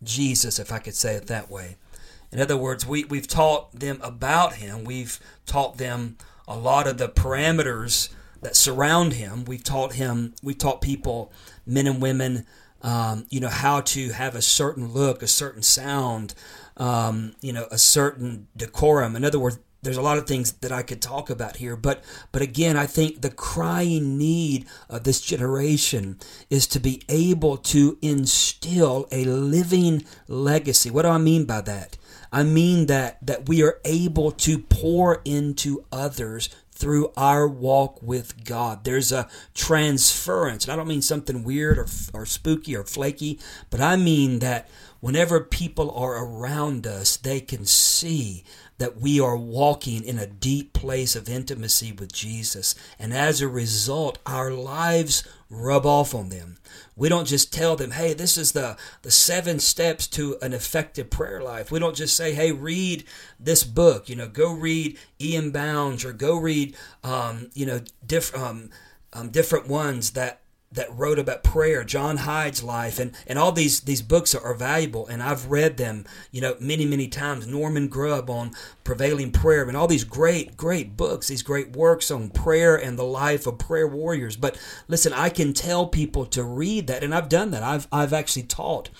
Jesus, 0.02 0.58
if 0.58 0.72
I 0.72 0.80
could 0.80 0.96
say 0.96 1.14
it 1.14 1.28
that 1.28 1.48
way. 1.48 1.76
In 2.32 2.40
other 2.40 2.56
words, 2.56 2.84
we, 2.84 3.04
we've 3.04 3.28
taught 3.28 3.78
them 3.78 4.00
about 4.02 4.54
him. 4.54 4.82
We've 4.82 5.20
taught 5.46 5.78
them 5.78 6.16
a 6.48 6.58
lot 6.58 6.88
of 6.88 6.98
the 6.98 7.08
parameters 7.08 8.08
that 8.42 8.56
surround 8.56 9.14
him. 9.14 9.44
We've 9.44 9.64
taught 9.64 9.94
him, 9.94 10.34
we've 10.42 10.58
taught 10.58 10.80
people, 10.80 11.32
men 11.66 11.86
and 11.86 12.00
women, 12.00 12.46
um, 12.82 13.26
you 13.28 13.40
know, 13.40 13.48
how 13.48 13.80
to 13.80 14.10
have 14.10 14.34
a 14.34 14.42
certain 14.42 14.88
look, 14.92 15.22
a 15.22 15.26
certain 15.26 15.62
sound, 15.62 16.34
um, 16.76 17.34
you 17.40 17.52
know, 17.52 17.66
a 17.70 17.78
certain 17.78 18.48
decorum. 18.56 19.16
In 19.16 19.24
other 19.24 19.38
words, 19.38 19.58
there's 19.82 19.96
a 19.96 20.02
lot 20.02 20.18
of 20.18 20.26
things 20.26 20.52
that 20.52 20.72
I 20.72 20.82
could 20.82 21.00
talk 21.00 21.30
about 21.30 21.56
here, 21.56 21.76
but 21.76 22.02
but 22.32 22.42
again, 22.42 22.76
I 22.76 22.86
think 22.86 23.20
the 23.20 23.30
crying 23.30 24.18
need 24.18 24.66
of 24.88 25.04
this 25.04 25.20
generation 25.20 26.18
is 26.50 26.66
to 26.68 26.80
be 26.80 27.02
able 27.08 27.56
to 27.58 27.96
instill 28.02 29.06
a 29.12 29.24
living 29.24 30.04
legacy. 30.26 30.90
What 30.90 31.02
do 31.02 31.08
I 31.08 31.18
mean 31.18 31.44
by 31.44 31.60
that? 31.62 31.96
I 32.32 32.42
mean 32.42 32.86
that 32.86 33.24
that 33.24 33.48
we 33.48 33.62
are 33.62 33.80
able 33.84 34.32
to 34.32 34.58
pour 34.58 35.22
into 35.24 35.84
others 35.92 36.50
through 36.78 37.12
our 37.16 37.48
walk 37.48 38.00
with 38.00 38.44
God. 38.44 38.84
There's 38.84 39.10
a 39.10 39.28
transference. 39.52 40.64
And 40.64 40.72
I 40.72 40.76
don't 40.76 40.86
mean 40.86 41.02
something 41.02 41.42
weird 41.42 41.76
or, 41.76 41.86
or 42.14 42.24
spooky 42.24 42.76
or 42.76 42.84
flaky, 42.84 43.40
but 43.68 43.80
I 43.80 43.96
mean 43.96 44.38
that 44.38 44.68
whenever 45.00 45.40
people 45.40 45.90
are 45.90 46.24
around 46.24 46.86
us, 46.86 47.16
they 47.16 47.40
can 47.40 47.64
see 47.64 48.44
that 48.78 49.00
we 49.00 49.18
are 49.18 49.36
walking 49.36 50.04
in 50.04 50.20
a 50.20 50.26
deep 50.26 50.72
place 50.72 51.16
of 51.16 51.28
intimacy 51.28 51.90
with 51.90 52.12
Jesus. 52.12 52.76
And 52.96 53.12
as 53.12 53.40
a 53.40 53.48
result, 53.48 54.18
our 54.24 54.52
lives 54.52 55.24
rub 55.50 55.86
off 55.86 56.14
on 56.14 56.28
them. 56.28 56.58
We 56.94 57.08
don't 57.08 57.26
just 57.26 57.52
tell 57.52 57.76
them, 57.76 57.92
hey, 57.92 58.12
this 58.12 58.36
is 58.36 58.52
the, 58.52 58.76
the 59.02 59.10
seven 59.10 59.60
steps 59.60 60.06
to 60.08 60.36
an 60.42 60.52
effective 60.52 61.10
prayer 61.10 61.40
life. 61.40 61.70
We 61.70 61.78
don't 61.78 61.96
just 61.96 62.16
say, 62.16 62.34
hey, 62.34 62.52
read 62.52 63.04
this 63.38 63.64
book, 63.64 64.08
you 64.08 64.16
know, 64.16 64.28
go 64.28 64.52
read 64.52 64.98
E.M. 65.20 65.50
Bounds 65.50 66.04
or 66.04 66.12
go 66.12 66.36
read, 66.36 66.76
um, 67.02 67.50
you 67.54 67.66
know, 67.66 67.80
diff, 68.06 68.36
um, 68.36 68.70
um, 69.12 69.30
different 69.30 69.68
ones 69.68 70.10
that 70.10 70.40
that 70.70 70.94
wrote 70.94 71.18
about 71.18 71.42
prayer, 71.42 71.82
John 71.82 72.18
Hyde's 72.18 72.62
life, 72.62 72.98
and, 72.98 73.12
and 73.26 73.38
all 73.38 73.52
these, 73.52 73.80
these 73.80 74.02
books 74.02 74.34
are, 74.34 74.42
are, 74.42 74.54
valuable, 74.54 75.06
and 75.06 75.22
I've 75.22 75.46
read 75.46 75.78
them, 75.78 76.04
you 76.30 76.42
know, 76.42 76.56
many, 76.60 76.84
many 76.84 77.08
times. 77.08 77.46
Norman 77.46 77.88
Grubb 77.88 78.28
on 78.28 78.52
prevailing 78.84 79.32
prayer, 79.32 79.66
and 79.66 79.76
all 79.76 79.86
these 79.86 80.04
great, 80.04 80.56
great 80.58 80.96
books, 80.96 81.28
these 81.28 81.42
great 81.42 81.74
works 81.74 82.10
on 82.10 82.28
prayer 82.28 82.76
and 82.76 82.98
the 82.98 83.04
life 83.04 83.46
of 83.46 83.58
prayer 83.58 83.86
warriors. 83.86 84.36
But 84.36 84.60
listen, 84.88 85.12
I 85.14 85.30
can 85.30 85.54
tell 85.54 85.86
people 85.86 86.26
to 86.26 86.44
read 86.44 86.86
that, 86.88 87.02
and 87.02 87.14
I've 87.14 87.30
done 87.30 87.50
that. 87.52 87.62
I've, 87.62 87.88
I've 87.90 88.12
actually 88.12 88.42
taught 88.42 88.90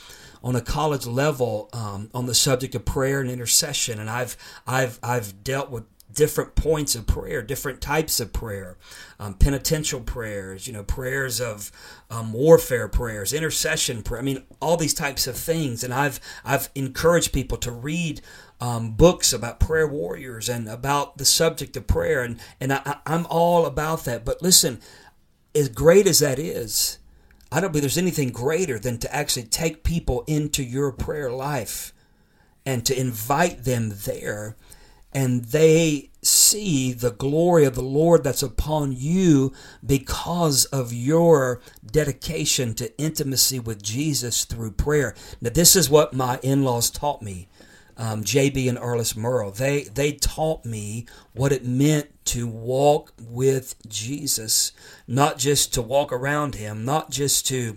on 0.42 0.56
a 0.56 0.62
college 0.62 1.06
level 1.06 1.68
um, 1.74 2.08
on 2.14 2.26
the 2.26 2.34
subject 2.34 2.74
of 2.74 2.86
prayer 2.86 3.20
and 3.20 3.30
intercession, 3.30 4.00
and 4.00 4.08
I've, 4.08 4.38
I've, 4.66 4.98
I've 5.02 5.44
dealt 5.44 5.70
with 5.70 5.84
different 6.18 6.56
points 6.56 6.96
of 6.96 7.06
prayer, 7.06 7.40
different 7.42 7.80
types 7.80 8.18
of 8.18 8.32
prayer, 8.32 8.76
um, 9.20 9.34
penitential 9.34 10.00
prayers, 10.00 10.66
you 10.66 10.72
know, 10.72 10.82
prayers 10.82 11.40
of 11.40 11.70
um, 12.10 12.32
warfare 12.32 12.88
prayers, 12.88 13.32
intercession 13.32 14.02
prayer. 14.02 14.20
I 14.20 14.24
mean, 14.24 14.42
all 14.60 14.76
these 14.76 14.94
types 14.94 15.28
of 15.28 15.36
things. 15.36 15.84
And 15.84 15.94
I've 15.94 16.18
I've 16.44 16.70
encouraged 16.74 17.32
people 17.32 17.56
to 17.58 17.70
read 17.70 18.20
um, 18.60 18.90
books 18.96 19.32
about 19.32 19.60
prayer 19.60 19.86
warriors 19.86 20.48
and 20.48 20.68
about 20.68 21.18
the 21.18 21.24
subject 21.24 21.76
of 21.76 21.86
prayer, 21.86 22.24
and 22.24 22.40
and 22.60 22.72
I, 22.72 22.96
I'm 23.06 23.24
all 23.30 23.64
about 23.64 24.04
that. 24.06 24.24
But 24.24 24.42
listen, 24.42 24.80
as 25.54 25.68
great 25.68 26.08
as 26.08 26.18
that 26.18 26.40
is, 26.40 26.98
I 27.52 27.60
don't 27.60 27.70
believe 27.70 27.82
there's 27.82 27.96
anything 27.96 28.30
greater 28.30 28.80
than 28.80 28.98
to 28.98 29.14
actually 29.14 29.44
take 29.44 29.84
people 29.84 30.24
into 30.26 30.64
your 30.64 30.90
prayer 30.90 31.30
life 31.30 31.92
and 32.66 32.84
to 32.86 32.98
invite 32.98 33.62
them 33.62 33.92
there 34.04 34.56
and 35.12 35.46
they 35.46 36.10
see 36.22 36.92
the 36.92 37.10
glory 37.10 37.64
of 37.64 37.74
the 37.74 37.82
Lord 37.82 38.24
that's 38.24 38.42
upon 38.42 38.92
you 38.92 39.52
because 39.84 40.64
of 40.66 40.92
your 40.92 41.60
dedication 41.84 42.74
to 42.74 42.96
intimacy 42.98 43.58
with 43.58 43.82
Jesus 43.82 44.44
through 44.44 44.72
prayer. 44.72 45.14
Now, 45.40 45.50
this 45.50 45.76
is 45.76 45.88
what 45.88 46.12
my 46.12 46.38
in 46.42 46.64
laws 46.64 46.90
taught 46.90 47.22
me. 47.22 47.48
Um, 47.96 48.22
JB 48.22 48.68
and 48.68 48.78
Arliss 48.78 49.16
Merle. 49.16 49.50
They 49.50 49.82
they 49.82 50.12
taught 50.12 50.64
me 50.64 51.06
what 51.32 51.50
it 51.50 51.64
meant 51.64 52.06
to 52.26 52.46
walk 52.46 53.12
with 53.20 53.74
Jesus, 53.88 54.70
not 55.08 55.36
just 55.36 55.74
to 55.74 55.82
walk 55.82 56.12
around 56.12 56.54
Him, 56.54 56.84
not 56.84 57.10
just 57.10 57.48
to 57.48 57.76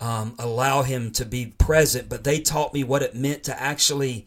um, 0.00 0.34
allow 0.40 0.82
Him 0.82 1.12
to 1.12 1.24
be 1.24 1.54
present, 1.56 2.08
but 2.08 2.24
they 2.24 2.40
taught 2.40 2.74
me 2.74 2.82
what 2.82 3.04
it 3.04 3.14
meant 3.14 3.44
to 3.44 3.62
actually 3.62 4.26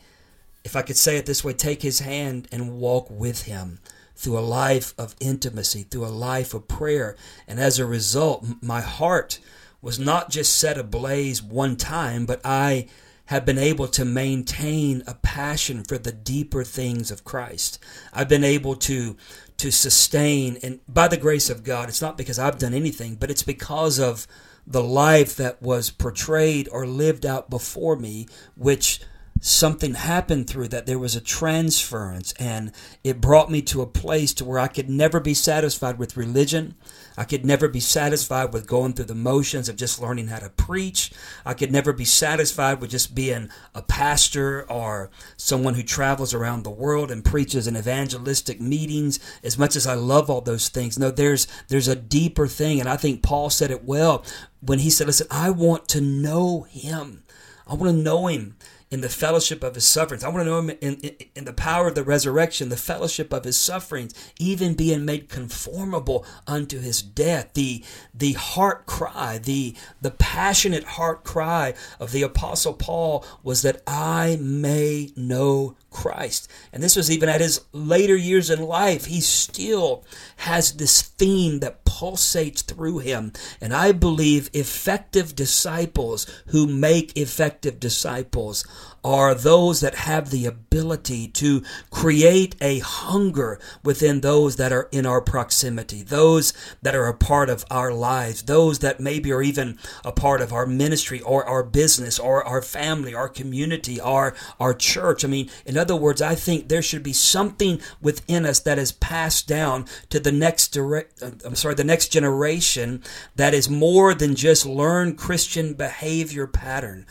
if 0.63 0.75
I 0.75 0.82
could 0.82 0.98
say 0.98 1.17
it 1.17 1.25
this 1.25 1.43
way, 1.43 1.53
take 1.53 1.82
his 1.82 2.00
hand 2.00 2.48
and 2.51 2.77
walk 2.77 3.10
with 3.10 3.43
him 3.43 3.79
through 4.15 4.38
a 4.38 4.41
life 4.41 4.93
of 4.98 5.15
intimacy, 5.20 5.84
through 5.84 6.05
a 6.05 6.08
life 6.08 6.53
of 6.53 6.67
prayer. 6.67 7.15
And 7.48 7.60
as 7.60 7.79
a 7.79 7.86
result, 7.86 8.46
my 8.62 8.82
heart 8.82 9.39
was 9.82 10.00
not 10.00 10.29
just 10.29 10.55
set 10.58 10.77
ablaze 10.77 11.43
one 11.43 11.75
time, 11.75 12.25
but 12.25 12.39
I 12.46 12.88
have 13.25 13.46
been 13.46 13.58
able 13.58 13.88
to 13.88 14.05
maintain 14.05 15.03
a 15.08 15.13
passion 15.15 15.84
for 15.84 15.98
the 15.98 16.12
deeper 16.12 16.63
things 16.63 17.12
of 17.12 17.24
Christ. 17.24 17.79
I've 18.13 18.29
been 18.29 18.43
able 18.43 18.75
to 18.75 19.17
to 19.55 19.72
sustain 19.72 20.58
and 20.63 20.79
by 20.88 21.08
the 21.08 21.15
grace 21.15 21.50
of 21.50 21.63
God, 21.63 21.88
it's 21.88 22.01
not 22.01 22.17
because 22.17 22.39
I've 22.39 22.58
done 22.58 22.74
anything, 22.74 23.15
but 23.15 23.29
it's 23.29 23.43
because 23.43 24.00
of 24.00 24.27
the 24.65 24.84
life 24.84 25.36
that 25.36 25.62
was 25.62 25.89
portrayed 25.89 26.67
or 26.72 26.88
lived 26.88 27.25
out 27.25 27.50
before 27.50 27.96
me, 27.96 28.27
which 28.55 29.00
something 29.46 29.94
happened 29.96 30.48
through 30.48 30.70
that 30.70 30.86
there 30.86 30.98
was 30.98 31.18
a 31.18 31.22
transference 31.22 32.32
and 32.40 32.72
it 33.04 33.20
brought 33.20 33.52
me 33.52 33.62
to 33.62 33.82
a 33.82 33.86
place 33.86 34.34
to 34.34 34.46
where 34.46 34.58
I 34.58 34.70
could 34.70 34.90
never 34.90 35.20
be 35.20 35.34
satisfied 35.34 36.00
with 36.00 36.16
religion. 36.16 36.76
I 37.18 37.26
could 37.26 37.46
never 37.46 37.68
be 37.68 37.82
satisfied 37.82 38.54
with 38.54 38.68
going 38.68 38.94
through 38.94 39.06
the 39.06 39.16
motions 39.16 39.68
of 39.68 39.76
just 39.76 40.02
learning 40.02 40.28
how 40.28 40.40
to 40.40 40.50
preach. 40.50 41.12
I 41.46 41.56
could 41.56 41.74
never 41.74 41.92
be 41.92 42.06
satisfied 42.06 42.80
with 42.80 42.92
just 42.92 43.16
being 43.16 43.50
a 43.76 43.82
pastor 43.82 44.66
or 44.72 45.12
someone 45.36 45.74
who 45.74 45.84
travels 45.84 46.34
around 46.34 46.64
the 46.64 46.70
world 46.70 47.12
and 47.12 47.26
preaches 47.26 47.68
in 47.68 47.76
evangelistic 47.76 48.62
meetings 48.62 49.20
as 49.44 49.58
much 49.58 49.76
as 49.76 49.86
I 49.86 49.96
love 49.96 50.30
all 50.30 50.40
those 50.40 50.70
things. 50.70 50.98
No, 50.98 51.12
there's 51.12 51.48
there's 51.68 51.90
a 51.90 51.98
deeper 51.98 52.48
thing 52.48 52.80
and 52.80 52.88
I 52.88 52.96
think 52.96 53.22
Paul 53.22 53.50
said 53.50 53.72
it 53.72 53.84
well 53.84 54.24
when 54.62 54.80
he 54.80 54.90
said, 54.90 55.08
"Listen, 55.08 55.28
I 55.30 55.50
want 55.50 55.90
to 55.90 56.00
know 56.00 56.62
him. 56.62 57.24
I 57.68 57.74
want 57.74 57.92
to 57.92 58.02
know 58.02 58.28
him." 58.28 58.56
In 58.94 59.02
the 59.02 59.10
fellowship 59.10 59.64
of 59.64 59.74
his 59.74 59.88
sufferings. 59.88 60.24
I 60.24 60.30
want 60.30 60.42
to 60.42 60.46
know 60.46 60.60
him 60.60 60.70
in, 60.70 60.98
in, 60.98 61.16
in, 61.34 61.46
the 61.46 61.52
power 61.52 61.88
of 61.88 61.96
the 61.96 62.04
resurrection, 62.04 62.70
the 62.70 62.78
fellowship 62.78 63.34
of 63.34 63.44
his 63.44 63.58
sufferings, 63.58 64.14
even 64.40 64.76
being 64.76 65.04
made 65.04 65.30
conformable 65.30 66.24
unto 66.46 66.80
his 66.80 67.02
death. 67.02 67.54
The, 67.56 67.84
the 68.14 68.34
heart 68.34 68.86
cry, 68.86 69.40
the, 69.40 69.76
the 70.00 70.12
passionate 70.12 70.84
heart 70.84 71.24
cry 71.24 71.74
of 72.00 72.12
the 72.12 72.22
Apostle 72.22 72.74
Paul 72.74 73.26
was 73.42 73.64
that 73.64 73.82
I 73.88 74.38
may 74.40 75.10
know 75.16 75.76
Christ. 75.94 76.50
And 76.74 76.84
this 76.84 76.96
was 76.98 77.10
even 77.10 77.30
at 77.30 77.40
his 77.40 77.62
later 77.72 78.16
years 78.16 78.50
in 78.50 78.62
life. 78.62 79.06
He 79.06 79.22
still 79.22 80.04
has 80.38 80.74
this 80.74 81.02
theme 81.02 81.60
that 81.60 81.86
pulsates 81.86 82.64
through 82.64 83.00
him. 83.00 83.32
And 83.62 83.74
I 83.74 83.94
believe 83.94 84.50
effective 84.54 85.36
disciples 85.36 86.26
who 86.48 86.68
make 86.68 87.16
effective 87.16 87.80
disciples 87.80 88.66
are 89.04 89.36
those 89.36 89.82
that 89.82 89.96
have 89.96 90.30
the 90.30 90.46
ability 90.46 91.28
to 91.28 91.62
create 91.92 92.56
a 92.62 92.80
hunger 92.80 93.60
within 93.84 94.22
those 94.22 94.56
that 94.56 94.72
are 94.72 94.88
in 94.92 95.06
our 95.06 95.22
proximity, 95.22 96.02
those 96.02 96.54
that 96.82 96.96
are 96.96 97.08
a 97.08 97.14
part 97.14 97.50
of 97.50 97.66
our 97.70 97.94
lives, 97.94 98.44
those 98.44 98.80
that 98.80 99.00
maybe 99.00 99.32
are 99.32 99.42
even 99.42 99.78
a 100.06 100.12
part 100.12 100.42
of 100.42 100.54
our 100.54 100.66
ministry 100.66 101.20
or 101.22 101.46
our 101.46 101.64
business 101.64 102.18
or 102.18 102.44
our 102.46 102.62
family, 102.62 103.14
our 103.14 103.30
community, 103.30 104.00
our, 104.00 104.36
our 104.60 104.74
church. 104.74 105.26
I 105.26 105.28
mean, 105.28 105.50
in 105.66 105.78
other 105.78 105.96
words, 105.96 106.22
I 106.22 106.36
think 106.36 106.68
there 106.68 106.82
should 106.82 107.04
be 107.04 107.14
something 107.14 107.82
within 108.02 108.46
us 108.46 108.60
that 108.62 108.80
is 108.80 108.92
passed 108.92 109.48
down 109.48 109.86
to 110.10 110.20
the 110.20 110.32
next 110.32 110.70
direct, 110.70 111.22
uh, 111.22 111.32
I'm 111.46 111.56
sorry, 111.56 111.76
the 111.76 111.84
next 111.84 112.10
generation 112.10 113.04
that 113.36 113.54
is 113.54 113.70
more 113.70 114.14
than 114.14 114.36
just 114.36 114.66
learn 114.66 115.16
Christian 115.16 115.74
behavior 115.74 116.48
pattern 116.48 117.06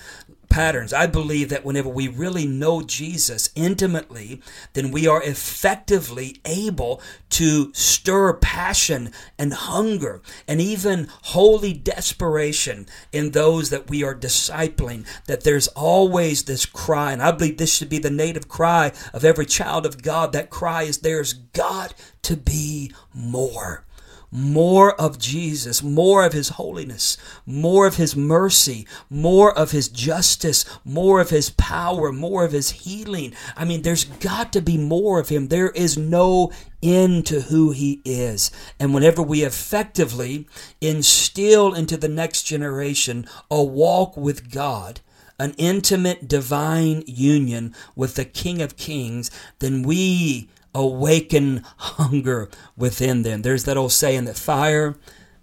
patterns. 0.52 0.92
I 0.92 1.06
believe 1.06 1.48
that 1.48 1.64
whenever 1.64 1.88
we 1.88 2.08
really 2.08 2.46
know 2.46 2.82
Jesus 2.82 3.48
intimately, 3.54 4.42
then 4.74 4.90
we 4.90 5.08
are 5.08 5.22
effectively 5.22 6.36
able 6.44 7.00
to 7.30 7.72
stir 7.72 8.34
passion 8.34 9.12
and 9.38 9.54
hunger 9.54 10.20
and 10.46 10.60
even 10.60 11.08
holy 11.22 11.72
desperation 11.72 12.86
in 13.12 13.30
those 13.30 13.70
that 13.70 13.88
we 13.88 14.04
are 14.04 14.14
discipling. 14.14 15.06
That 15.26 15.42
there's 15.42 15.68
always 15.68 16.42
this 16.44 16.66
cry, 16.66 17.12
and 17.12 17.22
I 17.22 17.32
believe 17.32 17.56
this 17.56 17.74
should 17.74 17.88
be 17.88 17.98
the 17.98 18.10
native 18.10 18.46
cry 18.46 18.92
of 19.14 19.24
every 19.24 19.46
child 19.46 19.86
of 19.86 20.02
God. 20.02 20.32
That 20.32 20.50
cry 20.50 20.82
is 20.82 20.98
there's 20.98 21.32
got 21.32 21.94
to 22.22 22.36
be 22.36 22.92
more 23.14 23.84
more 24.32 24.98
of 24.98 25.18
Jesus, 25.18 25.82
more 25.82 26.24
of 26.24 26.32
His 26.32 26.48
holiness, 26.50 27.18
more 27.44 27.86
of 27.86 27.96
His 27.96 28.16
mercy, 28.16 28.86
more 29.10 29.56
of 29.56 29.72
His 29.72 29.88
justice, 29.88 30.64
more 30.84 31.20
of 31.20 31.28
His 31.28 31.50
power, 31.50 32.10
more 32.10 32.44
of 32.44 32.52
His 32.52 32.70
healing. 32.70 33.34
I 33.56 33.66
mean, 33.66 33.82
there's 33.82 34.04
got 34.04 34.52
to 34.54 34.62
be 34.62 34.78
more 34.78 35.20
of 35.20 35.28
Him. 35.28 35.48
There 35.48 35.70
is 35.70 35.98
no 35.98 36.50
end 36.82 37.26
to 37.26 37.42
who 37.42 37.72
He 37.72 38.00
is. 38.06 38.50
And 38.80 38.94
whenever 38.94 39.22
we 39.22 39.42
effectively 39.42 40.48
instill 40.80 41.74
into 41.74 41.98
the 41.98 42.08
next 42.08 42.44
generation 42.44 43.26
a 43.50 43.62
walk 43.62 44.16
with 44.16 44.50
God, 44.50 45.00
an 45.38 45.54
intimate 45.58 46.28
divine 46.28 47.02
union 47.06 47.74
with 47.94 48.14
the 48.14 48.24
King 48.24 48.62
of 48.62 48.76
Kings, 48.76 49.30
then 49.58 49.82
we 49.82 50.48
awaken 50.74 51.62
hunger 51.76 52.50
within 52.76 53.22
them. 53.22 53.42
There's 53.42 53.64
that 53.64 53.76
old 53.76 53.92
saying 53.92 54.24
that 54.24 54.36
fire 54.36 54.96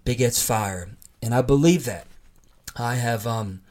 begets 0.03 0.41
fire, 0.41 0.89
and 1.21 1.33
I 1.33 1.41
believe 1.41 1.85
that. 1.85 2.07
I 2.75 2.95
have 2.95 3.27
um, 3.27 3.61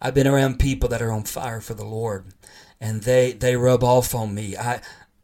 I've 0.00 0.14
been 0.14 0.26
around 0.26 0.58
people 0.58 0.88
that 0.88 1.02
are 1.02 1.12
on 1.12 1.24
fire 1.24 1.60
for 1.60 1.74
the 1.74 1.84
Lord, 1.84 2.26
and 2.80 3.02
they 3.02 3.32
they 3.32 3.56
rub 3.56 3.84
off 3.84 4.14
on 4.14 4.34
me. 4.34 4.56
I 4.56 4.80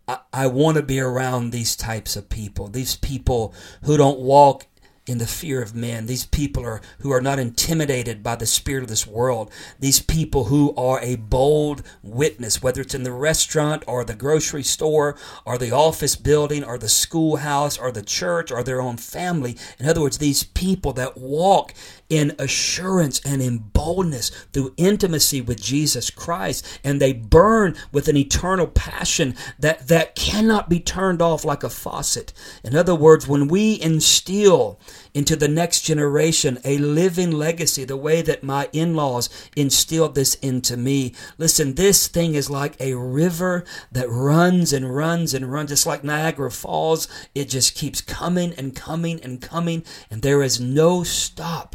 I, 0.09 0.19
I 0.33 0.47
want 0.47 0.77
to 0.77 0.83
be 0.83 1.01
around 1.01 1.51
these 1.51 1.77
types 1.77 2.17
of 2.17 2.29
people. 2.29 2.69
These 2.69 2.97
people 2.97 3.55
who 3.85 3.97
don't 3.97 4.21
walk 4.21 4.67
in 5.07 5.19
the 5.19 5.27
fear 5.27 5.61
of 5.61 5.75
men. 5.75 6.07
These 6.07 6.27
people 6.27 6.65
are 6.65 6.81
who 7.01 7.11
are 7.11 7.21
not 7.21 7.41
intimidated 7.41 8.23
by 8.23 8.37
the 8.37 8.47
spirit 8.47 8.85
of 8.85 8.89
this 8.89 9.07
world. 9.07 9.51
These 9.81 10.01
people 10.01 10.45
who 10.45 10.75
are 10.77 11.01
a 11.01 11.17
bold 11.17 11.83
witness, 12.03 12.63
whether 12.63 12.81
it's 12.81 12.95
in 12.95 13.03
the 13.03 13.13
restaurant 13.13 13.83
or 13.89 14.05
the 14.05 14.15
grocery 14.15 14.63
store 14.63 15.17
or 15.45 15.59
the 15.59 15.73
office 15.73 16.15
building 16.15 16.63
or 16.63 16.79
the 16.79 16.89
schoolhouse 16.89 17.77
or 17.79 17.91
the 17.91 18.03
church 18.03 18.53
or 18.53 18.63
their 18.63 18.81
own 18.81 18.97
family. 18.97 19.57
In 19.81 19.89
other 19.89 20.03
words, 20.03 20.19
these 20.19 20.45
people 20.45 20.93
that 20.93 21.19
walk 21.19 21.75
in 22.13 22.35
assurance 22.39 23.23
and 23.25 23.41
in 23.41 23.57
boldness 23.57 24.29
through 24.53 24.75
intimacy 24.77 25.41
with 25.41 25.59
Jesus 25.59 26.11
Christ 26.11 26.79
and 26.85 27.01
they 27.01 27.15
burn 27.15 27.75
with 27.91 28.07
an 28.07 28.19
eternal 28.19 28.67
passion 28.67 29.35
that 29.59 29.89
that 29.89 30.15
cannot 30.15 30.69
be 30.69 30.79
turned 30.79 31.23
off 31.23 31.43
like 31.43 31.63
a 31.63 31.71
faucet. 31.71 32.35
In 32.63 32.77
other 32.77 32.95
words, 32.95 33.27
when 33.27 33.49
we 33.49 33.81
instill 33.81 34.79
into 35.15 35.37
the 35.37 35.49
next 35.49 35.81
generation 35.81 36.59
a 36.67 36.77
living 36.77 37.31
legacy, 37.31 37.85
the 37.85 37.97
way 37.97 38.21
that 38.21 38.43
my 38.43 38.69
in 38.75 38.95
laws 38.95 39.31
instilled 39.57 40.15
this 40.15 40.35
into 40.37 40.77
me. 40.77 41.15
Listen, 41.39 41.77
this 41.77 42.09
thing 42.09 42.35
is 42.35 42.51
like 42.51 42.79
a 42.79 42.93
river 42.93 43.65
that 43.91 44.11
runs 44.11 44.75
and 44.75 44.95
runs 44.95 45.33
and 45.33 45.51
runs. 45.51 45.73
It's 45.73 45.87
like 45.87 46.05
Niagara 46.05 46.51
Falls. 46.51 47.09
It 47.35 47.49
just 47.49 47.75
keeps 47.75 48.03
coming 48.03 48.53
and 48.59 48.77
coming 48.77 49.19
and 49.23 49.41
coming, 49.41 49.83
and 50.11 50.21
there 50.21 50.43
is 50.43 50.61
no 50.61 51.05
stop 51.05 51.75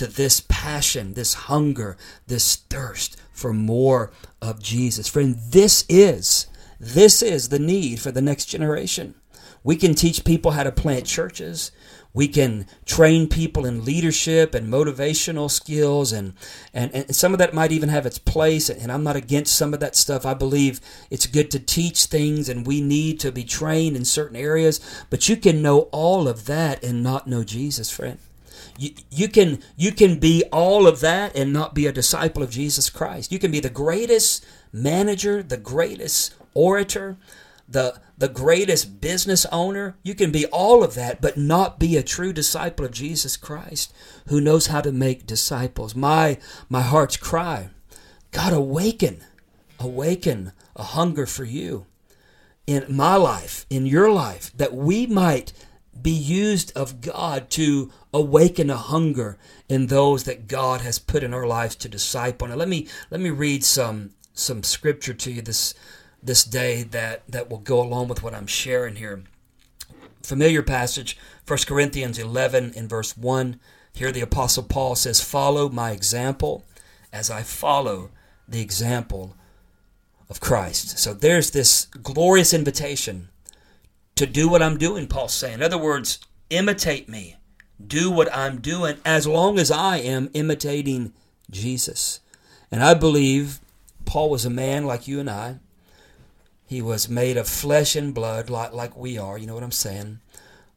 to 0.00 0.06
this 0.06 0.40
passion, 0.48 1.12
this 1.12 1.34
hunger, 1.34 1.94
this 2.26 2.56
thirst 2.56 3.20
for 3.32 3.52
more 3.52 4.10
of 4.40 4.62
Jesus. 4.62 5.06
Friend, 5.06 5.36
this 5.50 5.84
is 5.90 6.46
this 6.80 7.20
is 7.20 7.50
the 7.50 7.58
need 7.58 8.00
for 8.00 8.10
the 8.10 8.22
next 8.22 8.46
generation. 8.46 9.14
We 9.62 9.76
can 9.76 9.94
teach 9.94 10.24
people 10.24 10.52
how 10.52 10.62
to 10.62 10.72
plant 10.72 11.04
churches. 11.04 11.70
We 12.14 12.28
can 12.28 12.64
train 12.86 13.28
people 13.28 13.66
in 13.66 13.84
leadership 13.84 14.54
and 14.54 14.72
motivational 14.72 15.50
skills, 15.50 16.12
and, 16.12 16.32
and, 16.72 16.90
and 16.94 17.14
some 17.14 17.34
of 17.34 17.38
that 17.38 17.52
might 17.52 17.70
even 17.70 17.90
have 17.90 18.06
its 18.06 18.18
place. 18.18 18.70
And 18.70 18.90
I'm 18.90 19.04
not 19.04 19.16
against 19.16 19.54
some 19.54 19.74
of 19.74 19.80
that 19.80 19.96
stuff. 19.96 20.24
I 20.24 20.32
believe 20.32 20.80
it's 21.10 21.26
good 21.26 21.50
to 21.50 21.58
teach 21.58 22.06
things, 22.06 22.48
and 22.48 22.66
we 22.66 22.80
need 22.80 23.20
to 23.20 23.30
be 23.30 23.44
trained 23.44 23.96
in 23.96 24.06
certain 24.06 24.36
areas. 24.36 24.80
But 25.10 25.28
you 25.28 25.36
can 25.36 25.60
know 25.60 25.90
all 25.92 26.26
of 26.26 26.46
that 26.46 26.82
and 26.82 27.02
not 27.02 27.26
know 27.26 27.44
Jesus, 27.44 27.90
friend. 27.90 28.18
You, 28.80 28.94
you 29.10 29.28
can 29.28 29.58
you 29.76 29.92
can 29.92 30.18
be 30.18 30.42
all 30.50 30.86
of 30.86 31.00
that 31.00 31.36
and 31.36 31.52
not 31.52 31.74
be 31.74 31.86
a 31.86 31.92
disciple 31.92 32.42
of 32.42 32.48
Jesus 32.48 32.88
Christ. 32.88 33.30
You 33.30 33.38
can 33.38 33.50
be 33.50 33.60
the 33.60 33.68
greatest 33.68 34.46
manager, 34.72 35.42
the 35.42 35.58
greatest 35.58 36.34
orator, 36.54 37.18
the 37.68 38.00
the 38.16 38.28
greatest 38.28 39.02
business 39.02 39.44
owner. 39.52 39.96
You 40.02 40.14
can 40.14 40.32
be 40.32 40.46
all 40.46 40.82
of 40.82 40.94
that, 40.94 41.20
but 41.20 41.36
not 41.36 41.78
be 41.78 41.98
a 41.98 42.02
true 42.02 42.32
disciple 42.32 42.86
of 42.86 42.92
Jesus 42.92 43.36
Christ 43.36 43.92
who 44.28 44.40
knows 44.40 44.68
how 44.68 44.80
to 44.80 44.92
make 44.92 45.26
disciples. 45.26 45.94
My 45.94 46.38
my 46.70 46.80
heart's 46.80 47.18
cry. 47.18 47.68
God 48.30 48.54
awaken, 48.54 49.22
awaken 49.78 50.52
a 50.74 50.84
hunger 50.84 51.26
for 51.26 51.44
you 51.44 51.84
in 52.66 52.86
my 52.88 53.16
life, 53.16 53.66
in 53.68 53.84
your 53.84 54.10
life, 54.10 54.52
that 54.56 54.72
we 54.72 55.06
might 55.06 55.52
be 56.02 56.10
used 56.10 56.76
of 56.76 57.00
God 57.00 57.50
to 57.50 57.90
awaken 58.12 58.70
a 58.70 58.76
hunger 58.76 59.38
in 59.68 59.86
those 59.86 60.24
that 60.24 60.48
God 60.48 60.80
has 60.80 60.98
put 60.98 61.22
in 61.22 61.34
our 61.34 61.46
lives 61.46 61.76
to 61.76 61.88
disciple. 61.88 62.48
Now 62.48 62.56
let 62.56 62.68
me 62.68 62.88
let 63.10 63.20
me 63.20 63.30
read 63.30 63.64
some 63.64 64.10
some 64.32 64.62
scripture 64.62 65.14
to 65.14 65.30
you 65.30 65.42
this 65.42 65.74
this 66.22 66.44
day 66.44 66.82
that, 66.82 67.22
that 67.28 67.50
will 67.50 67.58
go 67.58 67.80
along 67.80 68.08
with 68.08 68.22
what 68.22 68.34
I'm 68.34 68.46
sharing 68.46 68.96
here. 68.96 69.22
Familiar 70.22 70.62
passage, 70.62 71.16
1 71.46 71.60
Corinthians 71.66 72.18
11 72.18 72.74
in 72.74 72.88
verse 72.88 73.16
1. 73.16 73.58
Here 73.92 74.12
the 74.12 74.20
Apostle 74.20 74.62
Paul 74.62 74.94
says, 74.94 75.20
Follow 75.20 75.68
my 75.68 75.92
example 75.92 76.64
as 77.12 77.30
I 77.30 77.42
follow 77.42 78.10
the 78.46 78.60
example 78.60 79.34
of 80.28 80.40
Christ. 80.40 80.98
So 80.98 81.14
there's 81.14 81.50
this 81.50 81.86
glorious 81.86 82.52
invitation 82.52 83.28
to 84.20 84.26
do 84.26 84.50
what 84.50 84.62
I'm 84.62 84.76
doing, 84.76 85.06
Paul's 85.06 85.32
saying. 85.32 85.54
In 85.54 85.62
other 85.62 85.78
words, 85.78 86.18
imitate 86.50 87.08
me. 87.08 87.36
Do 87.84 88.10
what 88.10 88.28
I'm 88.36 88.60
doing 88.60 88.98
as 89.02 89.26
long 89.26 89.58
as 89.58 89.70
I 89.70 89.96
am 89.96 90.28
imitating 90.34 91.14
Jesus. 91.50 92.20
And 92.70 92.82
I 92.82 92.92
believe 92.92 93.60
Paul 94.04 94.28
was 94.28 94.44
a 94.44 94.50
man 94.50 94.84
like 94.84 95.08
you 95.08 95.20
and 95.20 95.30
I. 95.30 95.60
He 96.66 96.82
was 96.82 97.08
made 97.08 97.38
of 97.38 97.48
flesh 97.48 97.96
and 97.96 98.12
blood, 98.12 98.50
like, 98.50 98.74
like 98.74 98.94
we 98.94 99.16
are, 99.16 99.38
you 99.38 99.46
know 99.46 99.54
what 99.54 99.62
I'm 99.62 99.72
saying? 99.72 100.20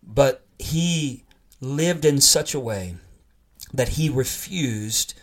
But 0.02 0.46
he 0.58 1.26
lived 1.60 2.06
in 2.06 2.22
such 2.22 2.54
a 2.54 2.62
way 2.62 2.96
that 3.74 3.90
he 3.90 4.08
refused 4.08 5.16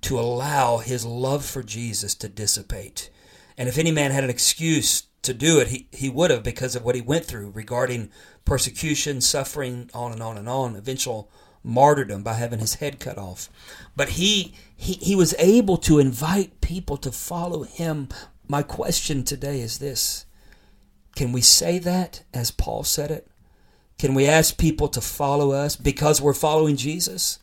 to 0.00 0.18
allow 0.18 0.78
his 0.78 1.04
love 1.04 1.44
for 1.44 1.62
Jesus 1.62 2.14
to 2.14 2.28
dissipate. 2.30 3.10
And 3.58 3.68
if 3.68 3.76
any 3.76 3.90
man 3.90 4.12
had 4.12 4.24
an 4.24 4.30
excuse 4.30 5.02
to 5.26 5.34
do 5.34 5.58
it, 5.58 5.68
he, 5.68 5.86
he 5.92 6.08
would 6.08 6.30
have 6.30 6.42
because 6.42 6.74
of 6.74 6.84
what 6.84 6.94
he 6.94 7.00
went 7.00 7.24
through 7.24 7.50
regarding 7.50 8.10
persecution, 8.44 9.20
suffering, 9.20 9.90
on 9.92 10.12
and 10.12 10.22
on 10.22 10.38
and 10.38 10.48
on, 10.48 10.76
eventual 10.76 11.30
martyrdom 11.62 12.22
by 12.22 12.34
having 12.34 12.60
his 12.60 12.74
head 12.76 12.98
cut 13.00 13.18
off. 13.18 13.48
But 13.94 14.10
he, 14.10 14.54
he, 14.76 14.94
he 14.94 15.14
was 15.14 15.34
able 15.38 15.76
to 15.78 15.98
invite 15.98 16.60
people 16.60 16.96
to 16.98 17.12
follow 17.12 17.64
him 17.64 18.08
my 18.48 18.62
question 18.62 19.24
today 19.24 19.60
is 19.60 19.78
this 19.78 20.26
Can 21.14 21.32
we 21.32 21.40
say 21.40 21.78
that 21.80 22.22
as 22.32 22.50
Paul 22.50 22.84
said 22.84 23.10
it? 23.10 23.26
Can 23.98 24.14
we 24.14 24.26
ask 24.26 24.58
people 24.58 24.88
to 24.88 25.00
follow 25.00 25.52
us 25.52 25.74
because 25.74 26.20
we're 26.20 26.34
following 26.34 26.76
Jesus? 26.76 27.38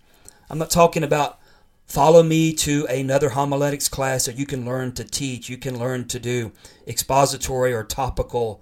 I'm 0.50 0.60
not 0.60 0.70
talking 0.70 1.04
about 1.04 1.40
follow 1.86 2.24
me 2.24 2.54
to 2.54 2.86
another 2.88 3.30
homiletics 3.30 3.88
class 3.88 4.26
that 4.26 4.38
you 4.38 4.46
can 4.46 4.66
learn 4.66 4.94
to 4.94 5.04
teach, 5.04 5.50
you 5.50 5.58
can 5.58 5.78
learn 5.78 6.08
to 6.08 6.20
do 6.20 6.52
expository 6.88 7.74
or 7.74 7.84
topical 7.84 8.62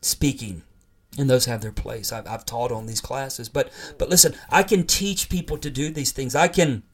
speaking. 0.00 0.62
And 1.18 1.28
those 1.28 1.46
have 1.46 1.62
their 1.62 1.72
place. 1.72 2.12
I've, 2.12 2.26
I've 2.28 2.46
taught 2.46 2.70
on 2.70 2.86
these 2.86 3.00
classes. 3.00 3.48
But 3.48 3.72
but 3.96 4.08
listen, 4.08 4.34
I 4.50 4.62
can 4.62 4.86
teach 4.86 5.28
people 5.28 5.58
to 5.58 5.70
do 5.70 5.90
these 5.90 6.12
things. 6.12 6.34
I 6.34 6.48
can 6.48 6.84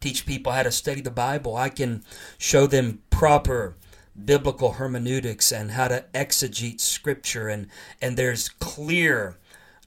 teach 0.00 0.24
people 0.24 0.52
how 0.52 0.62
to 0.62 0.70
study 0.70 1.00
the 1.00 1.10
Bible. 1.10 1.56
I 1.56 1.68
can 1.68 2.02
show 2.38 2.66
them 2.66 3.02
proper 3.10 3.76
biblical 4.24 4.72
hermeneutics 4.72 5.52
and 5.52 5.72
how 5.72 5.88
to 5.88 6.04
exegete 6.14 6.80
scripture 6.80 7.48
and 7.48 7.68
and 8.00 8.16
there's 8.16 8.48
clear 8.48 9.36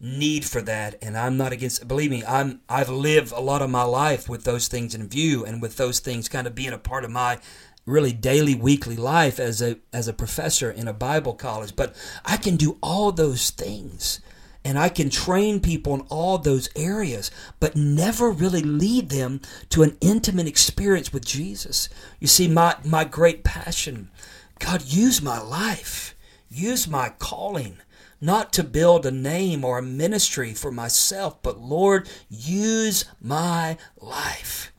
need 0.02 0.46
for 0.46 0.62
that 0.62 0.96
and 1.02 1.18
I'm 1.18 1.36
not 1.36 1.52
against 1.52 1.86
believe 1.88 2.10
me 2.10 2.24
I'm 2.26 2.62
I've 2.70 2.90
lived 2.90 3.34
a 3.34 3.42
lot 3.42 3.62
of 3.62 3.70
my 3.70 3.84
life 3.84 4.30
with 4.30 4.46
those 4.46 4.70
things 4.70 4.96
in 4.96 5.10
view 5.10 5.44
and 5.44 5.62
with 5.62 5.76
those 5.76 6.00
things 6.00 6.30
kind 6.30 6.48
of 6.48 6.56
being 6.56 6.72
a 6.72 6.78
part 6.78 7.04
of 7.04 7.12
my 7.12 7.40
really 7.86 8.14
daily 8.14 8.56
weekly 8.56 8.96
life 8.96 9.40
as 9.40 9.62
a 9.62 9.78
as 9.92 10.08
a 10.08 10.14
professor 10.14 10.72
in 10.72 10.88
a 10.88 10.94
Bible 10.94 11.34
college. 11.34 11.76
But 11.76 11.96
I 12.24 12.38
can 12.38 12.56
do 12.56 12.78
all 12.82 13.12
those 13.12 13.50
things 13.50 14.22
and 14.64 14.78
I 14.78 14.90
can 14.90 15.10
train 15.10 15.62
people 15.62 15.96
in 15.96 16.02
all 16.10 16.38
those 16.38 16.70
areas, 16.76 17.32
but 17.60 17.76
never 17.76 18.30
really 18.30 18.62
lead 18.62 19.10
them 19.10 19.42
to 19.70 19.84
an 19.84 19.98
intimate 20.02 20.48
experience 20.48 21.14
with 21.14 21.26
Jesus. 21.26 21.88
You 22.20 22.28
see, 22.28 22.48
my, 22.48 22.76
my 22.84 23.06
great 23.06 23.44
passion 23.44 24.12
God, 24.60 24.84
use 24.84 25.22
my 25.22 25.40
life, 25.40 26.16
use 26.50 26.86
my 26.86 27.14
calling, 27.18 27.78
not 28.22 28.52
to 28.54 28.64
build 28.64 29.06
a 29.06 29.12
name 29.12 29.64
or 29.64 29.78
a 29.78 29.84
ministry 29.84 30.54
for 30.54 30.72
myself, 30.72 31.42
but 31.42 31.60
Lord, 31.60 32.10
use 32.30 33.06
my 33.22 33.78
life 33.98 34.72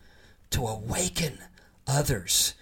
to 0.50 0.66
awaken 0.66 1.38
others, 1.87 2.55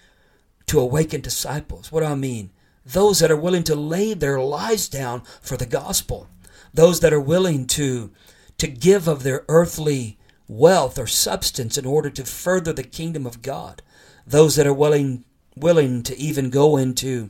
to 0.67 0.79
awaken 0.79 1.21
disciples. 1.21 1.91
What 1.91 2.01
do 2.01 2.07
I 2.07 2.15
mean? 2.15 2.51
Those 2.85 3.19
that 3.19 3.31
are 3.31 3.37
willing 3.37 3.63
to 3.63 3.75
lay 3.75 4.13
their 4.13 4.39
lives 4.39 4.87
down 4.87 5.23
for 5.41 5.57
the 5.57 5.65
gospel 5.65 6.29
those 6.73 6.99
that 6.99 7.13
are 7.13 7.19
willing 7.19 7.65
to 7.65 8.11
to 8.57 8.67
give 8.67 9.07
of 9.07 9.23
their 9.23 9.45
earthly 9.47 10.17
wealth 10.47 10.99
or 10.99 11.07
substance 11.07 11.77
in 11.77 11.85
order 11.85 12.09
to 12.09 12.25
further 12.25 12.73
the 12.73 12.83
kingdom 12.83 13.25
of 13.25 13.41
God. 13.41 13.81
Those 14.27 14.55
that 14.55 14.67
are 14.67 14.73
willing 14.73 15.23
willing 15.55 16.03
to 16.03 16.17
even 16.17 16.49
go 16.49 16.77
into 16.77 17.29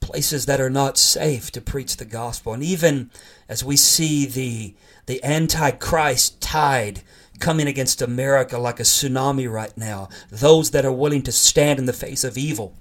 places 0.00 0.46
that 0.46 0.60
are 0.60 0.70
not 0.70 0.98
safe 0.98 1.50
to 1.52 1.60
preach 1.60 1.96
the 1.96 2.04
gospel. 2.04 2.52
And 2.52 2.62
even 2.62 3.10
as 3.48 3.64
we 3.64 3.76
see 3.76 4.26
the 4.26 4.74
the 5.06 5.22
antichrist 5.24 6.40
tide 6.40 7.02
coming 7.40 7.66
against 7.66 8.02
America 8.02 8.58
like 8.58 8.78
a 8.78 8.84
tsunami 8.84 9.50
right 9.50 9.76
now, 9.76 10.08
those 10.30 10.70
that 10.70 10.84
are 10.84 10.92
willing 10.92 11.22
to 11.22 11.32
stand 11.32 11.78
in 11.78 11.86
the 11.86 11.92
face 11.92 12.22
of 12.22 12.38
evil 12.38 12.74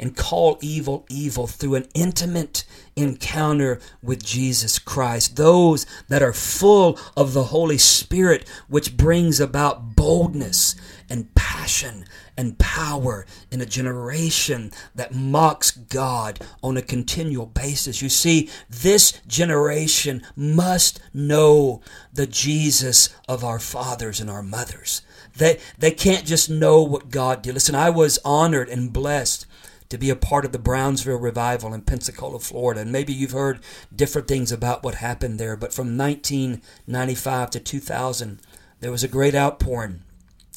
and 0.00 0.16
call 0.16 0.58
evil 0.62 1.04
evil 1.08 1.46
through 1.46 1.74
an 1.74 1.86
intimate 1.94 2.64
encounter 2.96 3.78
with 4.02 4.24
Jesus 4.24 4.78
Christ. 4.78 5.36
Those 5.36 5.86
that 6.08 6.22
are 6.22 6.32
full 6.32 6.98
of 7.16 7.34
the 7.34 7.44
Holy 7.44 7.78
Spirit, 7.78 8.48
which 8.68 8.96
brings 8.96 9.38
about 9.38 9.94
boldness 9.94 10.74
and 11.08 11.34
passion 11.70 12.04
and 12.36 12.58
power 12.58 13.24
in 13.52 13.60
a 13.60 13.66
generation 13.66 14.72
that 14.92 15.14
mocks 15.14 15.70
God 15.70 16.40
on 16.64 16.76
a 16.76 16.82
continual 16.82 17.46
basis. 17.46 18.02
You 18.02 18.08
see, 18.08 18.50
this 18.68 19.20
generation 19.28 20.22
must 20.34 21.00
know 21.14 21.80
the 22.12 22.26
Jesus 22.26 23.10
of 23.28 23.44
our 23.44 23.60
fathers 23.60 24.20
and 24.20 24.28
our 24.28 24.42
mothers. 24.42 25.02
They, 25.36 25.60
they 25.78 25.92
can't 25.92 26.26
just 26.26 26.50
know 26.50 26.82
what 26.82 27.10
God 27.10 27.42
did. 27.42 27.54
Listen, 27.54 27.76
I 27.76 27.90
was 27.90 28.18
honored 28.24 28.68
and 28.68 28.92
blessed 28.92 29.46
to 29.90 29.98
be 29.98 30.10
a 30.10 30.16
part 30.16 30.44
of 30.44 30.50
the 30.50 30.58
Brownsville 30.58 31.18
revival 31.18 31.72
in 31.72 31.82
Pensacola, 31.82 32.40
Florida. 32.40 32.80
And 32.80 32.90
maybe 32.90 33.12
you've 33.12 33.30
heard 33.30 33.60
different 33.94 34.26
things 34.26 34.50
about 34.50 34.82
what 34.82 34.96
happened 34.96 35.38
there, 35.38 35.56
but 35.56 35.72
from 35.72 35.96
1995 35.96 37.50
to 37.50 37.60
2000, 37.60 38.40
there 38.80 38.90
was 38.90 39.04
a 39.04 39.08
great 39.08 39.36
outpouring 39.36 40.02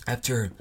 after 0.07 0.51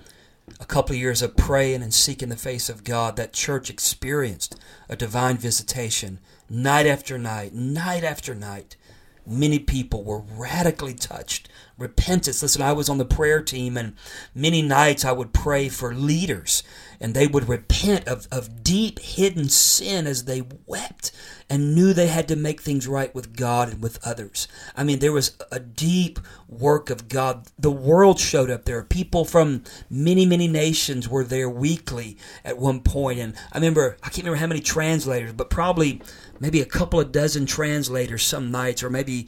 a 0.61 0.67
couple 0.67 0.95
of 0.95 1.01
years 1.01 1.23
of 1.23 1.37
praying 1.37 1.83
and 1.83 1.95
seeking 1.95 2.29
the 2.29 2.37
face 2.37 2.69
of 2.69 2.85
God, 2.85 3.17
that 3.17 3.33
church 3.33 3.71
experienced 3.71 4.59
a 4.89 4.97
divine 4.97 5.37
visitation 5.37 6.19
night 6.49 6.87
after 6.87 7.19
night, 7.19 7.55
night 7.55 8.05
after 8.05 8.35
night. 8.35 8.77
Many 9.25 9.61
people 9.61 10.03
were 10.03 10.19
radically 10.19 10.95
touched. 10.95 11.49
Repentance. 11.79 12.43
Listen, 12.43 12.63
I 12.63 12.73
was 12.73 12.89
on 12.89 12.99
the 12.99 13.05
prayer 13.05 13.41
team, 13.41 13.77
and 13.77 13.95
many 14.35 14.63
nights 14.63 15.05
I 15.05 15.13
would 15.13 15.33
pray 15.33 15.69
for 15.69 15.95
leaders, 15.95 16.65
and 17.03 17.15
they 17.15 17.27
would 17.27 17.49
repent 17.49 18.07
of, 18.07 18.29
of 18.31 18.62
deep 18.62 19.01
hidden 19.01 19.49
sin 19.49 20.07
as 20.07 20.25
they 20.25 20.43
wept 20.67 21.11
and 21.51 21.75
knew 21.75 21.93
they 21.93 22.07
had 22.07 22.29
to 22.29 22.37
make 22.37 22.61
things 22.61 22.87
right 22.87 23.12
with 23.12 23.37
God 23.37 23.73
and 23.73 23.83
with 23.83 23.99
others. 24.07 24.47
I 24.77 24.85
mean, 24.85 25.01
there 25.01 25.12
was 25.12 25.37
a 25.51 25.59
deep 25.59 26.21
work 26.49 26.91
of 26.91 27.09
God. 27.09 27.49
The 27.59 27.73
world 27.73 28.21
showed 28.21 28.51
up 28.51 28.65
there. 28.67 28.85
People 28.85 29.25
from 29.25 29.65
many, 29.91 30.25
many 30.25 30.47
nations 30.47 31.09
were 31.09 31.25
there 31.25 31.51
weekly 31.51 32.17
at 32.45 32.57
one 32.57 32.81
point. 32.81 33.19
And 33.19 33.35
I 33.53 33.59
remember, 33.59 33.97
I 34.03 34.09
can't 34.09 34.19
remember 34.19 34.38
how 34.38 34.47
many 34.47 34.61
translators, 34.61 35.33
but 35.33 35.51
probably 35.51 36.01
maybe 36.38 36.61
a 36.61 36.67
couple 36.67 37.01
of 37.01 37.11
dozen 37.11 37.47
translators 37.47 38.23
some 38.23 38.53
nights, 38.53 38.83
or 38.83 38.91
maybe 38.91 39.27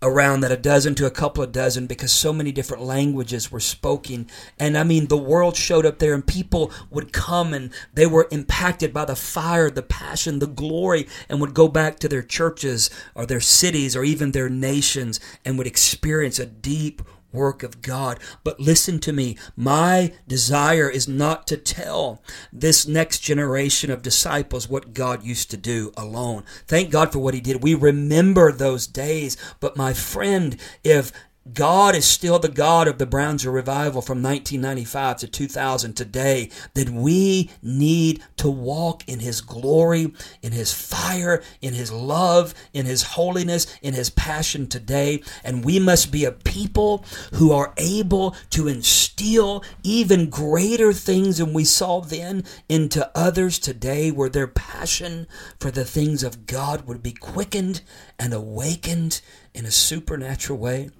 around 0.00 0.40
that 0.40 0.52
a 0.52 0.56
dozen 0.56 0.94
to 0.94 1.06
a 1.06 1.10
couple 1.10 1.42
of 1.42 1.52
dozen 1.52 1.86
because 1.86 2.12
so 2.12 2.32
many 2.32 2.52
different 2.52 2.82
languages 2.82 3.50
were 3.50 3.60
spoken. 3.60 4.26
And 4.58 4.78
i 4.78 4.84
mean 4.84 5.06
the 5.06 5.16
world 5.16 5.56
showed 5.56 5.86
up 5.86 5.98
there 5.98 6.14
and 6.14 6.26
people 6.26 6.70
would 6.90 7.12
come 7.12 7.52
and 7.52 7.70
they 7.94 8.06
were 8.06 8.28
impacted 8.30 8.92
by 8.92 9.04
the 9.04 9.16
fire 9.16 9.70
the 9.70 9.82
passion 9.82 10.38
the 10.38 10.46
glory 10.46 11.06
and 11.28 11.40
would 11.40 11.54
go 11.54 11.68
back 11.68 11.98
to 11.98 12.08
their 12.08 12.22
churches 12.22 12.90
or 13.14 13.26
their 13.26 13.40
cities 13.40 13.96
or 13.96 14.04
even 14.04 14.32
their 14.32 14.48
nations 14.48 15.20
and 15.44 15.58
would 15.58 15.66
experience 15.66 16.38
a 16.38 16.46
deep 16.46 17.02
work 17.32 17.62
of 17.62 17.82
God. 17.82 18.18
But 18.44 18.60
listen 18.60 18.98
to 19.00 19.12
me. 19.12 19.36
My 19.56 20.12
desire 20.26 20.88
is 20.88 21.08
not 21.08 21.46
to 21.48 21.56
tell 21.56 22.22
this 22.52 22.86
next 22.86 23.20
generation 23.20 23.90
of 23.90 24.02
disciples 24.02 24.68
what 24.68 24.94
God 24.94 25.22
used 25.22 25.50
to 25.50 25.56
do 25.56 25.92
alone. 25.96 26.44
Thank 26.66 26.90
God 26.90 27.12
for 27.12 27.18
what 27.18 27.34
He 27.34 27.40
did. 27.40 27.62
We 27.62 27.74
remember 27.74 28.52
those 28.52 28.86
days. 28.86 29.36
But 29.60 29.76
my 29.76 29.92
friend, 29.92 30.56
if 30.82 31.12
God 31.54 31.94
is 31.94 32.04
still 32.04 32.38
the 32.38 32.48
God 32.48 32.88
of 32.88 32.98
the 32.98 33.06
Brownsville 33.06 33.52
revival 33.52 34.02
from 34.02 34.22
1995 34.22 35.18
to 35.18 35.28
2000 35.28 35.94
today, 35.94 36.50
then 36.74 36.96
we 36.96 37.50
need 37.62 38.22
to 38.36 38.50
walk 38.50 39.08
in 39.08 39.20
His 39.20 39.40
glory, 39.40 40.12
in 40.42 40.52
His 40.52 40.72
fire, 40.72 41.42
in 41.60 41.74
His 41.74 41.92
love, 41.92 42.54
in 42.72 42.86
His 42.86 43.02
holiness, 43.02 43.66
in 43.82 43.94
His 43.94 44.10
passion 44.10 44.66
today. 44.66 45.22
And 45.44 45.64
we 45.64 45.78
must 45.78 46.10
be 46.10 46.24
a 46.24 46.32
people 46.32 47.04
who 47.34 47.52
are 47.52 47.72
able 47.76 48.36
to 48.50 48.68
instill 48.68 49.64
even 49.82 50.30
greater 50.30 50.92
things 50.92 51.38
than 51.38 51.52
we 51.52 51.64
saw 51.64 52.00
then 52.00 52.44
into 52.68 53.10
others 53.14 53.58
today, 53.58 54.10
where 54.10 54.28
their 54.28 54.46
passion 54.46 55.26
for 55.58 55.70
the 55.70 55.84
things 55.84 56.22
of 56.22 56.46
God 56.46 56.86
would 56.86 57.02
be 57.02 57.12
quickened 57.12 57.82
and 58.18 58.32
awakened 58.32 59.20
in 59.54 59.64
a 59.64 59.70
supernatural 59.70 60.58
way. 60.58 60.90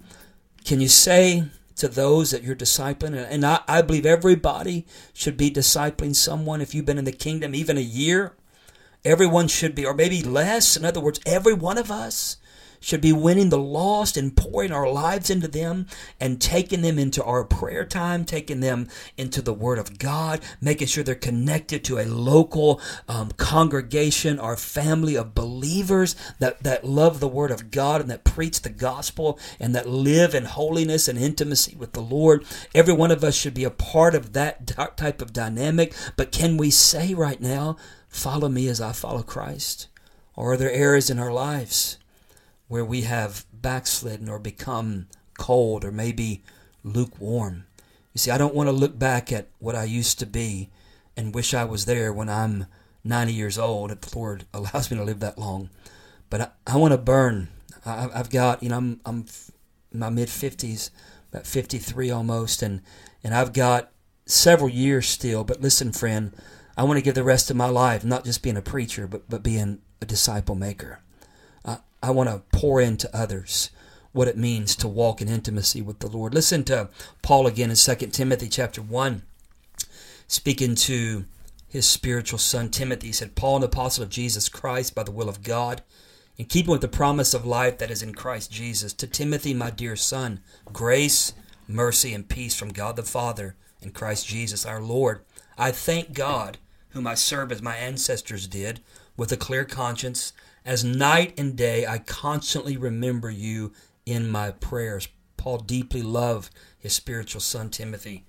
Can 0.68 0.83
you 0.83 0.88
say 0.88 1.44
to 1.76 1.88
those 1.88 2.31
that 2.31 2.42
you're 2.42 2.54
discipling, 2.54 3.16
and 3.16 3.46
I, 3.46 3.61
I 3.66 3.81
believe 3.81 4.04
everybody 4.04 4.85
should 5.14 5.38
be 5.38 5.50
discipling 5.50 6.14
someone 6.14 6.61
if 6.61 6.74
you've 6.74 6.85
been 6.85 6.98
in 6.98 7.07
the 7.07 7.11
kingdom 7.11 7.54
even 7.54 7.78
a 7.78 7.81
year? 7.81 8.35
Everyone 9.02 9.48
should 9.48 9.74
be, 9.74 9.87
or 9.87 9.94
maybe 9.94 10.22
less. 10.22 10.76
In 10.76 10.85
other 10.85 11.00
words, 11.00 11.20
every 11.24 11.54
one 11.54 11.78
of 11.78 11.90
us 11.90 12.37
should 12.80 13.00
be 13.00 13.12
winning 13.12 13.50
the 13.50 13.58
lost 13.58 14.16
and 14.16 14.36
pouring 14.36 14.72
our 14.72 14.90
lives 14.90 15.30
into 15.30 15.48
them 15.48 15.86
and 16.20 16.40
taking 16.40 16.82
them 16.82 16.98
into 16.98 17.22
our 17.24 17.44
prayer 17.44 17.84
time, 17.84 18.24
taking 18.24 18.60
them 18.60 18.88
into 19.16 19.42
the 19.42 19.54
Word 19.54 19.78
of 19.78 19.98
God, 19.98 20.40
making 20.60 20.86
sure 20.86 21.04
they're 21.04 21.14
connected 21.14 21.84
to 21.84 21.98
a 21.98 22.06
local 22.06 22.80
um, 23.08 23.30
congregation 23.32 24.38
or 24.38 24.56
family 24.56 25.16
of 25.16 25.34
believers 25.34 26.14
that, 26.38 26.62
that 26.62 26.84
love 26.84 27.20
the 27.20 27.28
Word 27.28 27.50
of 27.50 27.70
God 27.70 28.00
and 28.00 28.10
that 28.10 28.24
preach 28.24 28.62
the 28.62 28.70
gospel 28.70 29.38
and 29.58 29.74
that 29.74 29.88
live 29.88 30.34
in 30.34 30.44
holiness 30.44 31.08
and 31.08 31.18
intimacy 31.18 31.76
with 31.76 31.92
the 31.92 32.00
Lord. 32.00 32.44
Every 32.74 32.94
one 32.94 33.10
of 33.10 33.24
us 33.24 33.34
should 33.34 33.54
be 33.54 33.64
a 33.64 33.70
part 33.70 34.14
of 34.14 34.32
that 34.32 34.66
type 34.96 35.20
of 35.20 35.32
dynamic. 35.32 35.94
But 36.16 36.32
can 36.32 36.56
we 36.56 36.70
say 36.70 37.14
right 37.14 37.40
now, 37.40 37.76
follow 38.08 38.48
me 38.48 38.68
as 38.68 38.80
I 38.80 38.92
follow 38.92 39.22
Christ? 39.22 39.88
Or 40.34 40.52
are 40.52 40.56
there 40.56 40.70
areas 40.70 41.10
in 41.10 41.18
our 41.18 41.32
lives 41.32 41.98
where 42.68 42.85
we 42.85 43.02
have 43.02 43.44
backslidden 43.52 44.28
or 44.28 44.38
become 44.38 45.09
cold 45.38 45.85
or 45.85 45.90
maybe 45.90 46.42
lukewarm. 46.85 47.64
You 48.12 48.18
see, 48.18 48.31
I 48.31 48.38
don't 48.38 48.54
want 48.54 48.68
to 48.68 48.72
look 48.72 48.98
back 48.98 49.33
at 49.33 49.48
what 49.59 49.74
I 49.74 49.85
used 49.85 50.18
to 50.20 50.26
be 50.26 50.70
and 51.16 51.35
wish 51.35 51.54
I 51.54 51.64
was 51.64 51.87
there 51.87 52.12
when 52.12 52.28
I'm 52.28 52.66
90 53.04 53.33
years 53.33 53.59
old, 53.59 53.90
if 53.90 54.00
the 54.02 54.18
Lord 54.18 54.44
allows 54.54 54.90
me 54.90 54.96
to 54.96 55.04
live 55.04 55.20
that 55.20 55.38
long. 55.38 55.70
But 56.31 56.40
I, 56.40 56.48
I 56.66 56.76
want 56.76 56.92
to 56.92 56.98
burn. 56.98 57.48
I, 57.87 58.09
have 58.14 58.31
got, 58.31 58.62
you 58.62 58.68
know, 58.68 58.76
I'm, 58.76 59.00
I'm 59.07 59.26
my 59.92 60.11
mid 60.11 60.28
50s, 60.28 60.90
about 61.33 61.46
53 61.46 62.11
almost, 62.11 62.62
and, 62.62 62.83
and 63.24 63.35
I've 63.35 63.52
got 63.52 63.90
several 64.26 64.68
years 64.68 65.09
still. 65.09 65.44
But 65.44 65.62
listen, 65.62 65.92
friend, 65.92 66.35
I 66.76 66.83
want 66.85 66.98
to 66.98 67.02
give 67.02 67.14
the 67.14 67.24
rest 67.24 67.50
of 67.50 67.57
my 67.57 67.68
life 67.68 68.04
not 68.04 68.24
just 68.24 68.42
being 68.42 68.57
a 68.57 68.62
preacher, 68.62 69.07
but, 69.07 69.28
but 69.28 69.42
being 69.42 69.81
a 70.02 70.07
disciple 70.07 70.54
maker. 70.54 71.00
I 72.02 72.11
want 72.11 72.28
to 72.28 72.42
pour 72.56 72.80
into 72.80 73.14
others 73.16 73.70
what 74.12 74.28
it 74.28 74.37
means 74.37 74.74
to 74.76 74.88
walk 74.88 75.20
in 75.20 75.28
intimacy 75.28 75.82
with 75.82 75.98
the 75.98 76.08
Lord. 76.08 76.34
Listen 76.34 76.64
to 76.64 76.88
Paul 77.22 77.46
again 77.46 77.70
in 77.70 77.76
2 77.76 77.94
Timothy 78.06 78.48
chapter 78.48 78.80
1, 78.80 79.22
speaking 80.26 80.74
to 80.76 81.24
his 81.68 81.87
spiritual 81.87 82.38
son 82.38 82.70
Timothy. 82.70 83.08
He 83.08 83.12
said, 83.12 83.34
Paul, 83.34 83.58
an 83.58 83.64
apostle 83.64 84.04
of 84.04 84.11
Jesus 84.11 84.48
Christ 84.48 84.94
by 84.94 85.02
the 85.02 85.11
will 85.11 85.28
of 85.28 85.42
God, 85.42 85.82
in 86.37 86.46
keeping 86.46 86.70
with 86.70 86.80
the 86.80 86.88
promise 86.88 87.34
of 87.34 87.44
life 87.44 87.78
that 87.78 87.90
is 87.90 88.02
in 88.02 88.14
Christ 88.14 88.50
Jesus, 88.50 88.92
to 88.94 89.06
Timothy, 89.06 89.52
my 89.52 89.70
dear 89.70 89.96
son, 89.96 90.40
grace, 90.72 91.32
mercy, 91.66 92.14
and 92.14 92.28
peace 92.28 92.54
from 92.54 92.70
God 92.70 92.96
the 92.96 93.02
Father 93.02 93.56
and 93.82 93.92
Christ 93.92 94.26
Jesus 94.26 94.64
our 94.64 94.80
Lord. 94.80 95.20
I 95.58 95.72
thank 95.72 96.14
God, 96.14 96.58
whom 96.90 97.06
I 97.06 97.14
serve 97.14 97.52
as 97.52 97.61
my 97.61 97.76
ancestors 97.76 98.46
did, 98.46 98.80
with 99.16 99.32
a 99.32 99.37
clear 99.37 99.64
conscience 99.64 100.32
as 100.68 100.85
night 100.85 101.33
and 101.38 101.57
day, 101.57 101.87
I 101.87 101.96
constantly 101.96 102.76
remember 102.76 103.31
you 103.31 103.72
in 104.04 104.28
my 104.28 104.50
prayers. 104.50 105.09
Paul 105.38 105.61
deeply 105.61 106.02
loved 106.02 106.52
his 106.78 106.92
spiritual 106.92 107.40
son 107.40 107.70
Timothy. 107.70 108.26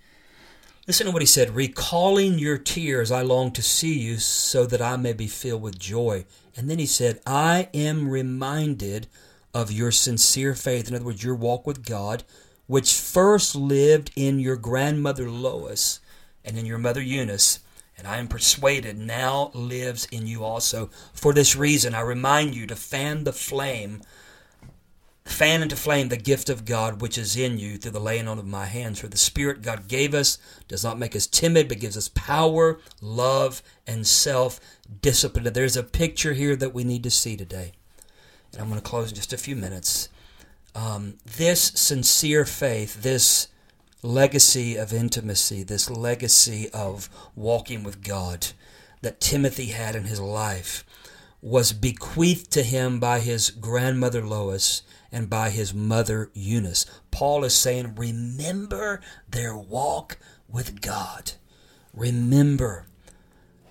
Listen 0.88 1.08
to 1.08 1.12
what 1.12 1.22
he 1.22 1.26
said 1.26 1.54
Recalling 1.54 2.40
your 2.40 2.58
tears, 2.58 3.12
I 3.12 3.24
long 3.24 3.52
to 3.52 3.62
see 3.62 4.00
you 4.00 4.20
so 4.20 4.66
that 4.68 4.82
I 4.82 4.96
may 4.96 5.12
be 5.12 5.28
filled 5.28 5.62
with 5.62 5.78
joy. 5.78 6.26
And 6.56 6.70
then 6.70 6.80
he 6.80 6.86
said, 6.86 7.20
I 7.28 7.68
am 7.74 8.08
reminded 8.08 9.08
of 9.54 9.70
your 9.70 9.92
sincere 9.92 10.56
faith. 10.56 10.88
In 10.88 10.96
other 10.96 11.04
words, 11.04 11.22
your 11.22 11.36
walk 11.36 11.68
with 11.68 11.86
God, 11.86 12.24
which 12.68 12.94
first 12.94 13.54
lived 13.54 14.12
in 14.16 14.40
your 14.40 14.56
grandmother 14.56 15.30
Lois 15.30 16.00
and 16.46 16.58
in 16.58 16.66
your 16.66 16.78
mother 16.78 17.02
Eunice 17.02 17.60
and 18.00 18.08
I 18.08 18.18
am 18.18 18.30
persuaded 18.30 18.98
now 18.98 19.52
lives 19.54 20.08
in 20.10 20.26
you 20.26 20.46
also. 20.46 20.90
For 21.14 21.34
this 21.34 21.56
reason, 21.56 21.94
I 21.94 22.00
remind 22.00 22.56
you 22.56 22.66
to 22.68 22.76
fan 22.78 23.26
the 23.26 23.34
flame, 23.34 24.02
fan 25.26 25.62
into 25.62 25.76
flame 25.76 26.08
the 26.08 26.18
gift 26.18 26.50
of 26.50 26.64
God 26.64 27.02
which 27.02 27.18
is 27.18 27.36
in 27.36 27.60
you 27.60 27.78
through 27.78 27.92
the 27.92 28.00
laying 28.00 28.30
on 28.30 28.40
of 28.40 28.48
my 28.48 28.66
hands. 28.66 29.00
For 29.00 29.08
the 29.08 29.18
Spirit 29.18 29.62
God 29.62 29.90
gave 29.90 30.14
us 30.14 30.38
does 30.70 30.84
not 30.84 30.98
make 30.98 31.14
us 31.14 31.28
timid, 31.28 31.68
but 31.68 31.82
gives 31.82 31.98
us 31.98 32.08
power, 32.08 32.80
love, 33.02 33.62
and 33.86 34.08
self 34.08 34.62
discipline. 35.02 35.52
There's 35.52 35.78
a 35.78 35.84
picture 35.84 36.34
here 36.34 36.56
that 36.56 36.74
we 36.74 36.86
need 36.86 37.04
to 37.04 37.12
see 37.12 37.36
today. 37.36 37.74
And 38.54 38.62
I'm 38.62 38.70
going 38.70 38.82
to 38.82 38.88
close 38.88 39.10
in 39.10 39.16
just 39.16 39.34
a 39.34 39.38
few 39.38 39.58
minutes. 39.58 40.08
Um, 40.74 41.16
this 41.38 41.62
sincere 41.76 42.46
faith, 42.46 43.04
this 43.04 43.50
legacy 44.02 44.76
of 44.76 44.94
intimacy, 44.94 45.64
this 45.64 45.90
legacy 45.90 46.70
of 46.72 47.10
walking 47.36 47.84
with 47.84 48.02
God. 48.04 48.48
that 49.02 49.22
Timothy 49.22 49.68
had 49.68 49.96
in 49.96 50.06
his 50.06 50.20
life 50.20 50.86
was 51.42 51.72
bequeathed 51.72 52.52
to 52.52 52.64
him 52.64 53.00
by 53.00 53.20
his 53.20 53.50
grandmother 53.50 54.26
Lois 54.26 54.82
and 55.12 55.30
by 55.30 55.50
his 55.50 55.74
mother 55.74 56.30
Eunice. 56.34 56.86
Paul 57.12 57.44
is 57.46 57.56
saying, 57.56 57.96
remember 57.96 59.00
their 59.30 59.56
walk 59.56 60.18
with 60.50 60.82
God. 60.82 61.34
Remember 61.94 62.88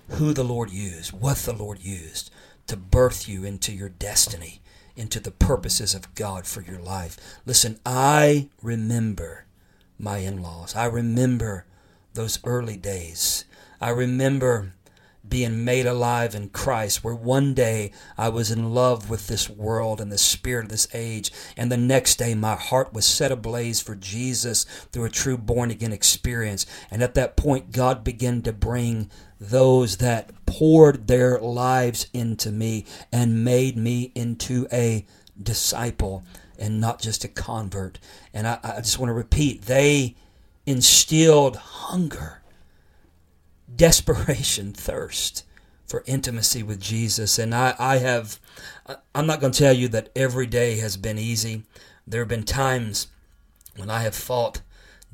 who 0.09 0.33
the 0.33 0.43
Lord 0.43 0.71
used, 0.71 1.11
what 1.13 1.37
the 1.37 1.53
Lord 1.53 1.79
used 1.79 2.31
to 2.67 2.75
birth 2.75 3.29
you 3.29 3.43
into 3.43 3.71
your 3.71 3.89
destiny, 3.89 4.61
into 4.95 5.19
the 5.19 5.31
purposes 5.31 5.93
of 5.93 6.13
God 6.15 6.47
for 6.47 6.61
your 6.61 6.79
life. 6.79 7.17
Listen, 7.45 7.79
I 7.85 8.49
remember 8.61 9.45
my 9.99 10.19
in 10.19 10.41
laws. 10.41 10.75
I 10.75 10.85
remember 10.85 11.65
those 12.13 12.39
early 12.43 12.77
days. 12.77 13.45
I 13.81 13.89
remember 13.89 14.73
being 15.27 15.63
made 15.63 15.85
alive 15.85 16.33
in 16.33 16.49
Christ, 16.49 17.03
where 17.03 17.13
one 17.13 17.53
day 17.53 17.91
I 18.17 18.29
was 18.29 18.49
in 18.49 18.73
love 18.73 19.09
with 19.09 19.27
this 19.27 19.49
world 19.49 20.01
and 20.01 20.11
the 20.11 20.17
spirit 20.17 20.65
of 20.65 20.71
this 20.71 20.87
age, 20.93 21.31
and 21.55 21.71
the 21.71 21.77
next 21.77 22.15
day 22.15 22.33
my 22.33 22.55
heart 22.55 22.93
was 22.93 23.05
set 23.05 23.31
ablaze 23.31 23.79
for 23.79 23.95
Jesus 23.95 24.63
through 24.91 25.05
a 25.05 25.09
true 25.09 25.37
born 25.37 25.69
again 25.69 25.93
experience. 25.93 26.65
And 26.89 27.03
at 27.03 27.13
that 27.13 27.37
point, 27.37 27.71
God 27.71 28.03
began 28.03 28.41
to 28.43 28.53
bring 28.53 29.11
those 29.39 29.97
that 29.97 30.31
poured 30.45 31.07
their 31.07 31.39
lives 31.39 32.07
into 32.13 32.51
me 32.51 32.85
and 33.11 33.45
made 33.45 33.77
me 33.77 34.11
into 34.15 34.67
a 34.71 35.05
disciple 35.41 36.23
and 36.59 36.79
not 36.79 37.01
just 37.01 37.23
a 37.23 37.27
convert. 37.27 37.97
And 38.33 38.47
I, 38.47 38.59
I 38.63 38.81
just 38.81 38.99
want 38.99 39.09
to 39.09 39.13
repeat, 39.13 39.63
they 39.63 40.15
instilled 40.65 41.55
hunger 41.55 42.41
desperation, 43.75 44.73
thirst 44.73 45.45
for 45.87 46.03
intimacy 46.05 46.61
with 46.61 46.79
Jesus. 46.79 47.39
And 47.39 47.55
I, 47.55 47.73
I 47.79 47.97
have, 47.97 48.39
I'm 49.15 49.25
not 49.25 49.39
going 49.39 49.51
to 49.51 49.59
tell 49.59 49.73
you 49.73 49.87
that 49.87 50.09
every 50.15 50.45
day 50.45 50.77
has 50.77 50.97
been 50.97 51.17
easy. 51.17 51.63
There 52.05 52.21
have 52.21 52.27
been 52.27 52.43
times 52.43 53.07
when 53.75 53.89
I 53.89 54.01
have 54.01 54.13
fought 54.13 54.61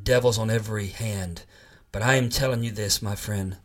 devils 0.02 0.38
on 0.38 0.50
every 0.50 0.88
hand. 0.88 1.44
But 1.92 2.02
I 2.02 2.16
am 2.16 2.30
telling 2.30 2.64
you 2.64 2.72
this, 2.72 3.02
my 3.02 3.16
friend, 3.16 3.56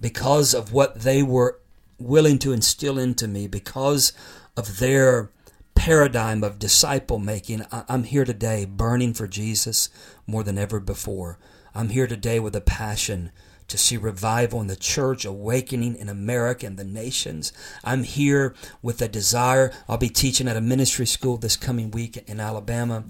because 0.00 0.54
of 0.54 0.72
what 0.72 1.02
they 1.02 1.22
were 1.22 1.58
willing 1.98 2.38
to 2.38 2.52
instill 2.52 2.98
into 2.98 3.28
me, 3.28 3.46
because 3.46 4.14
of 4.56 4.78
their 4.78 5.30
paradigm 5.86 6.42
of 6.42 6.58
disciple 6.58 7.20
making, 7.20 7.64
I'm 7.70 8.02
here 8.02 8.24
today 8.24 8.64
burning 8.64 9.14
for 9.14 9.28
Jesus 9.28 9.88
more 10.26 10.42
than 10.42 10.58
ever 10.58 10.80
before. 10.80 11.38
I'm 11.76 11.90
here 11.90 12.08
today 12.08 12.40
with 12.40 12.56
a 12.56 12.60
passion 12.60 13.30
to 13.68 13.78
see 13.78 13.96
revival 13.96 14.60
in 14.60 14.66
the 14.66 14.74
church, 14.74 15.24
awakening 15.24 15.94
in 15.94 16.08
America 16.08 16.66
and 16.66 16.76
the 16.76 16.82
nations. 16.82 17.52
I'm 17.84 18.02
here 18.02 18.52
with 18.82 19.00
a 19.00 19.06
desire. 19.06 19.72
I'll 19.88 19.96
be 19.96 20.08
teaching 20.08 20.48
at 20.48 20.56
a 20.56 20.60
ministry 20.60 21.06
school 21.06 21.36
this 21.36 21.56
coming 21.56 21.92
week 21.92 22.16
in 22.26 22.40
Alabama, 22.40 23.04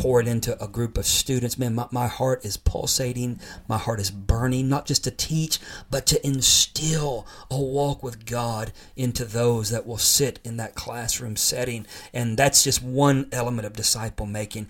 pour 0.00 0.18
it 0.18 0.26
into 0.26 0.62
a 0.64 0.66
group 0.66 0.96
of 0.96 1.04
students. 1.04 1.58
Man, 1.58 1.74
my, 1.74 1.86
my 1.90 2.06
heart 2.06 2.42
is 2.42 2.56
pulsating. 2.56 3.38
My 3.68 3.76
heart 3.76 4.00
is 4.00 4.10
burning, 4.10 4.66
not 4.66 4.86
just 4.86 5.04
to 5.04 5.10
teach, 5.10 5.58
but 5.90 6.06
to 6.06 6.26
instill 6.26 7.26
a 7.50 7.60
walk 7.60 8.02
with 8.02 8.24
God 8.24 8.72
into 8.96 9.26
those 9.26 9.68
that 9.68 9.86
will 9.86 9.98
sit 9.98 10.38
in 10.42 10.56
that 10.56 10.74
classroom 10.74 11.36
setting. 11.36 11.86
And 12.14 12.38
that's 12.38 12.64
just 12.64 12.82
one 12.82 13.28
element 13.30 13.66
of 13.66 13.74
disciple 13.74 14.24
making. 14.24 14.68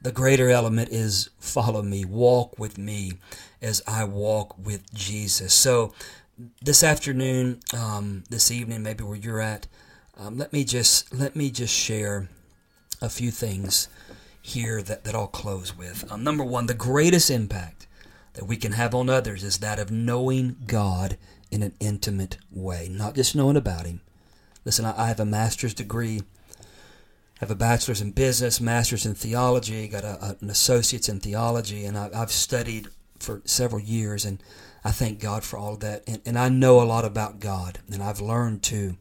The 0.00 0.12
greater 0.12 0.48
element 0.48 0.88
is 0.88 1.28
follow 1.38 1.82
me, 1.82 2.06
walk 2.06 2.58
with 2.58 2.78
me 2.78 3.18
as 3.60 3.82
I 3.86 4.04
walk 4.04 4.56
with 4.56 4.94
Jesus. 4.94 5.52
So, 5.52 5.92
this 6.62 6.82
afternoon, 6.82 7.60
um, 7.74 8.24
this 8.30 8.50
evening, 8.50 8.82
maybe 8.82 9.04
where 9.04 9.14
you're 9.14 9.42
at, 9.42 9.66
um, 10.16 10.38
let 10.38 10.54
me 10.54 10.64
just 10.64 11.12
let 11.12 11.36
me 11.36 11.50
just 11.50 11.74
share 11.74 12.30
a 13.02 13.10
few 13.10 13.30
things 13.30 13.88
here 14.42 14.82
that, 14.82 15.04
that 15.04 15.14
I'll 15.14 15.26
close 15.26 15.76
with. 15.76 16.10
Um, 16.10 16.24
number 16.24 16.44
one, 16.44 16.66
the 16.66 16.74
greatest 16.74 17.30
impact 17.30 17.86
that 18.34 18.46
we 18.46 18.56
can 18.56 18.72
have 18.72 18.94
on 18.94 19.10
others 19.10 19.42
is 19.44 19.58
that 19.58 19.78
of 19.78 19.90
knowing 19.90 20.56
God 20.66 21.16
in 21.50 21.62
an 21.62 21.74
intimate 21.80 22.38
way, 22.50 22.88
not 22.90 23.14
just 23.14 23.34
knowing 23.34 23.56
about 23.56 23.86
Him. 23.86 24.00
Listen, 24.64 24.84
I, 24.84 25.04
I 25.04 25.08
have 25.08 25.20
a 25.20 25.24
master's 25.24 25.74
degree 25.74 26.22
have 27.40 27.50
a 27.50 27.54
bachelor's 27.54 28.02
in 28.02 28.10
business, 28.10 28.60
master's 28.60 29.06
in 29.06 29.14
theology, 29.14 29.88
got 29.88 30.04
a, 30.04 30.22
a, 30.22 30.36
an 30.42 30.50
associate's 30.50 31.08
in 31.08 31.20
theology, 31.20 31.86
and 31.86 31.96
I, 31.96 32.10
have 32.14 32.30
studied 32.30 32.88
for 33.18 33.40
several 33.46 33.80
years, 33.80 34.26
and 34.26 34.42
I 34.84 34.90
thank 34.90 35.20
God 35.20 35.42
for 35.42 35.58
all 35.58 35.72
of 35.72 35.80
that. 35.80 36.02
And, 36.06 36.20
and 36.26 36.38
I 36.38 36.50
know 36.50 36.82
a 36.82 36.84
lot 36.84 37.06
about 37.06 37.40
God, 37.40 37.78
and 37.90 38.02
I've 38.02 38.20
learned 38.20 38.62
to 38.64 38.96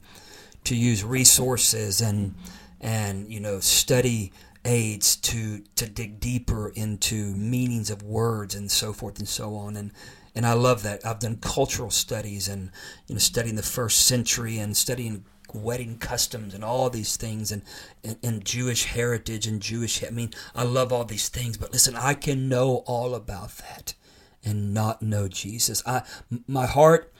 to 0.65 0.75
use 0.75 1.03
resources 1.03 1.99
and 2.01 2.35
and 2.79 3.29
you 3.31 3.41
know 3.41 3.59
study 3.59 4.31
aids 4.65 5.15
to 5.15 5.63
to 5.75 5.87
dig 5.87 6.19
deeper 6.19 6.69
into 6.69 7.35
meanings 7.35 7.89
of 7.89 8.03
words 8.03 8.55
and 8.55 8.69
so 8.69 8.93
forth 8.93 9.19
and 9.19 9.27
so 9.27 9.55
on. 9.55 9.75
And 9.75 9.91
and 10.35 10.45
I 10.45 10.53
love 10.53 10.83
that. 10.83 11.05
I've 11.05 11.19
done 11.19 11.37
cultural 11.41 11.89
studies 11.89 12.47
and 12.47 12.71
you 13.07 13.15
know 13.15 13.19
studying 13.19 13.55
the 13.55 13.63
first 13.63 14.05
century 14.05 14.57
and 14.57 14.75
studying 14.75 15.25
wedding 15.53 15.97
customs 15.97 16.53
and 16.53 16.63
all 16.63 16.91
these 16.91 17.17
things 17.17 17.51
and, 17.51 17.63
and, 18.03 18.17
and, 18.21 18.45
Jewish 18.45 18.85
heritage 18.85 19.47
and 19.47 19.59
Jewish 19.59 20.03
I 20.03 20.11
mean 20.11 20.31
I 20.53 20.63
love 20.63 20.93
all 20.93 21.05
these 21.05 21.29
things 21.29 21.57
but 21.57 21.71
listen 21.71 21.95
I 21.95 22.13
can 22.13 22.47
know 22.47 22.83
all 22.85 23.15
about 23.15 23.57
that 23.57 23.95
and 24.43 24.73
not 24.73 25.01
know 25.01 25.27
Jesus. 25.27 25.81
I 25.87 26.03
my 26.47 26.67
heart 26.67 27.11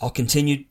I'll 0.00 0.10
continue 0.10 0.64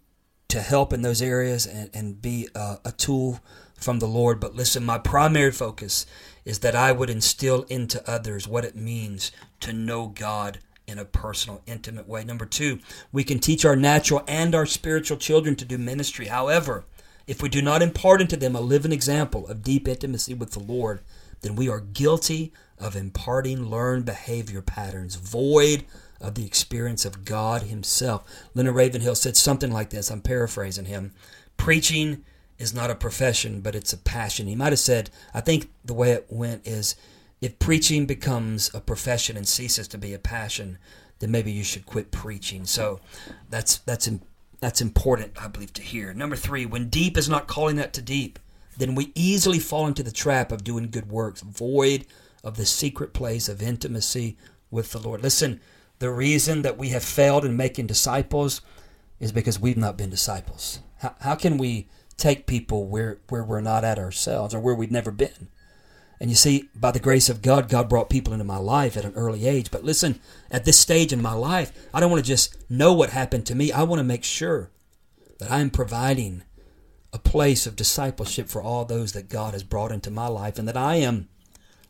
to 0.49 0.61
help 0.61 0.93
in 0.93 1.01
those 1.01 1.21
areas 1.21 1.65
and, 1.65 1.89
and 1.93 2.21
be 2.21 2.49
a, 2.53 2.79
a 2.85 2.91
tool 2.91 3.39
from 3.75 3.99
the 3.99 4.07
Lord 4.07 4.39
but 4.39 4.55
listen 4.55 4.85
my 4.85 4.97
primary 4.97 5.51
focus 5.51 6.05
is 6.45 6.59
that 6.59 6.75
I 6.75 6.91
would 6.91 7.09
instill 7.09 7.63
into 7.63 8.07
others 8.09 8.47
what 8.47 8.65
it 8.65 8.75
means 8.75 9.31
to 9.61 9.73
know 9.73 10.07
God 10.07 10.59
in 10.88 10.99
a 10.99 11.05
personal, 11.05 11.61
intimate 11.65 12.07
way. 12.07 12.23
Number 12.23 12.45
two, 12.45 12.79
we 13.11 13.23
can 13.23 13.39
teach 13.39 13.65
our 13.65 13.75
natural 13.75 14.23
and 14.27 14.53
our 14.53 14.67
spiritual 14.67 15.17
children 15.17 15.55
to 15.55 15.65
do 15.65 15.77
ministry. 15.77 16.27
However, 16.27 16.85
if 17.27 17.41
we 17.41 17.49
do 17.49 17.61
not 17.61 17.81
impart 17.81 18.21
into 18.21 18.38
them 18.38 18.55
a 18.55 18.61
living 18.61 18.91
example 18.91 19.47
of 19.47 19.63
deep 19.63 19.88
intimacy 19.88 20.35
with 20.35 20.51
the 20.51 20.59
Lord, 20.59 21.01
then 21.41 21.55
we 21.55 21.67
are 21.67 21.79
guilty 21.79 22.53
of 22.77 22.95
imparting 22.95 23.65
learned 23.69 24.05
behavior 24.05 24.61
patterns, 24.61 25.15
void 25.15 25.85
of 26.21 26.35
the 26.35 26.45
experience 26.45 27.03
of 27.03 27.25
God 27.25 27.63
Himself. 27.63 28.23
Leonard 28.53 28.75
Ravenhill 28.75 29.15
said 29.15 29.35
something 29.35 29.71
like 29.71 29.89
this. 29.89 30.11
I'm 30.11 30.21
paraphrasing 30.21 30.85
him. 30.85 31.13
Preaching 31.57 32.23
is 32.57 32.73
not 32.73 32.89
a 32.89 32.95
profession, 32.95 33.61
but 33.61 33.75
it's 33.75 33.93
a 33.93 33.97
passion. 33.97 34.47
He 34.47 34.55
might 34.55 34.71
have 34.71 34.79
said, 34.79 35.09
I 35.33 35.41
think 35.41 35.69
the 35.83 35.93
way 35.93 36.11
it 36.11 36.25
went 36.29 36.65
is 36.67 36.95
if 37.41 37.59
preaching 37.59 38.05
becomes 38.05 38.73
a 38.73 38.79
profession 38.79 39.35
and 39.37 39.47
ceases 39.47 39.87
to 39.89 39.97
be 39.97 40.13
a 40.13 40.19
passion, 40.19 40.77
then 41.19 41.31
maybe 41.31 41.51
you 41.51 41.63
should 41.63 41.85
quit 41.85 42.11
preaching. 42.11 42.65
So 42.65 42.99
that's 43.49 43.77
that's 43.79 44.09
that's 44.61 44.81
important, 44.81 45.33
I 45.39 45.47
believe, 45.47 45.73
to 45.73 45.81
hear. 45.81 46.13
Number 46.13 46.35
three, 46.35 46.65
when 46.65 46.89
deep 46.89 47.17
is 47.17 47.29
not 47.29 47.47
calling 47.47 47.75
that 47.75 47.93
to 47.93 48.01
deep, 48.01 48.39
then 48.77 48.95
we 48.95 49.11
easily 49.15 49.59
fall 49.59 49.87
into 49.87 50.03
the 50.03 50.11
trap 50.11 50.51
of 50.51 50.63
doing 50.63 50.89
good 50.89 51.09
works, 51.09 51.41
void 51.41 52.05
of 52.43 52.57
the 52.57 52.65
secret 52.65 53.13
place 53.13 53.49
of 53.49 53.61
intimacy 53.61 54.37
with 54.71 54.91
the 54.91 54.99
Lord. 54.99 55.21
Listen, 55.21 55.59
the 55.99 56.11
reason 56.11 56.61
that 56.61 56.77
we 56.77 56.89
have 56.89 57.03
failed 57.03 57.45
in 57.45 57.55
making 57.57 57.87
disciples 57.87 58.61
is 59.19 59.31
because 59.31 59.59
we've 59.59 59.77
not 59.77 59.97
been 59.97 60.09
disciples. 60.09 60.79
How, 60.97 61.15
how 61.21 61.35
can 61.35 61.57
we 61.57 61.87
take 62.17 62.47
people 62.47 62.88
where, 62.88 63.19
where 63.30 63.43
we're 63.43 63.62
not 63.62 63.84
at 63.84 63.99
ourselves 63.99 64.54
or 64.54 64.60
where 64.60 64.75
we've 64.75 64.91
never 64.91 65.12
been? 65.12 65.49
And 66.19 66.30
you 66.30 66.36
see, 66.36 66.69
by 66.73 66.91
the 66.91 66.99
grace 66.99 67.30
of 67.30 67.41
God, 67.41 67.67
God 67.67 67.89
brought 67.89 68.10
people 68.10 68.34
into 68.34 68.45
my 68.45 68.58
life 68.58 68.95
at 68.95 69.06
an 69.06 69.13
early 69.15 69.45
age. 69.47 69.69
But 69.69 69.84
listen, 69.84 70.19
at 70.49 70.65
this 70.65 70.80
stage 70.80 71.12
in 71.12 71.21
my 71.21 71.34
life, 71.34 71.71
I 71.93 71.99
don't 71.99 72.10
want 72.10 72.23
to 72.23 72.28
just 72.28 72.56
know 72.69 72.93
what 72.93 73.10
happened 73.10 73.45
to 73.47 73.56
me. 73.56 73.71
I 73.71 73.84
want 73.84 73.99
to 73.99 74.04
make 74.04 74.23
sure 74.23 74.71
that 75.39 75.51
I 75.51 75.60
am 75.60 75.69
providing 75.69 76.43
a 77.12 77.19
place 77.19 77.65
of 77.65 77.75
discipleship 77.75 78.47
for 78.47 78.62
all 78.62 78.86
those 78.86 79.13
that 79.13 79.30
God 79.30 79.54
has 79.54 79.63
brought 79.63 79.91
into 79.91 80.12
my 80.12 80.28
life 80.28 80.58
and 80.58 80.67
that 80.67 80.78
I 80.78 80.95
am 80.95 81.28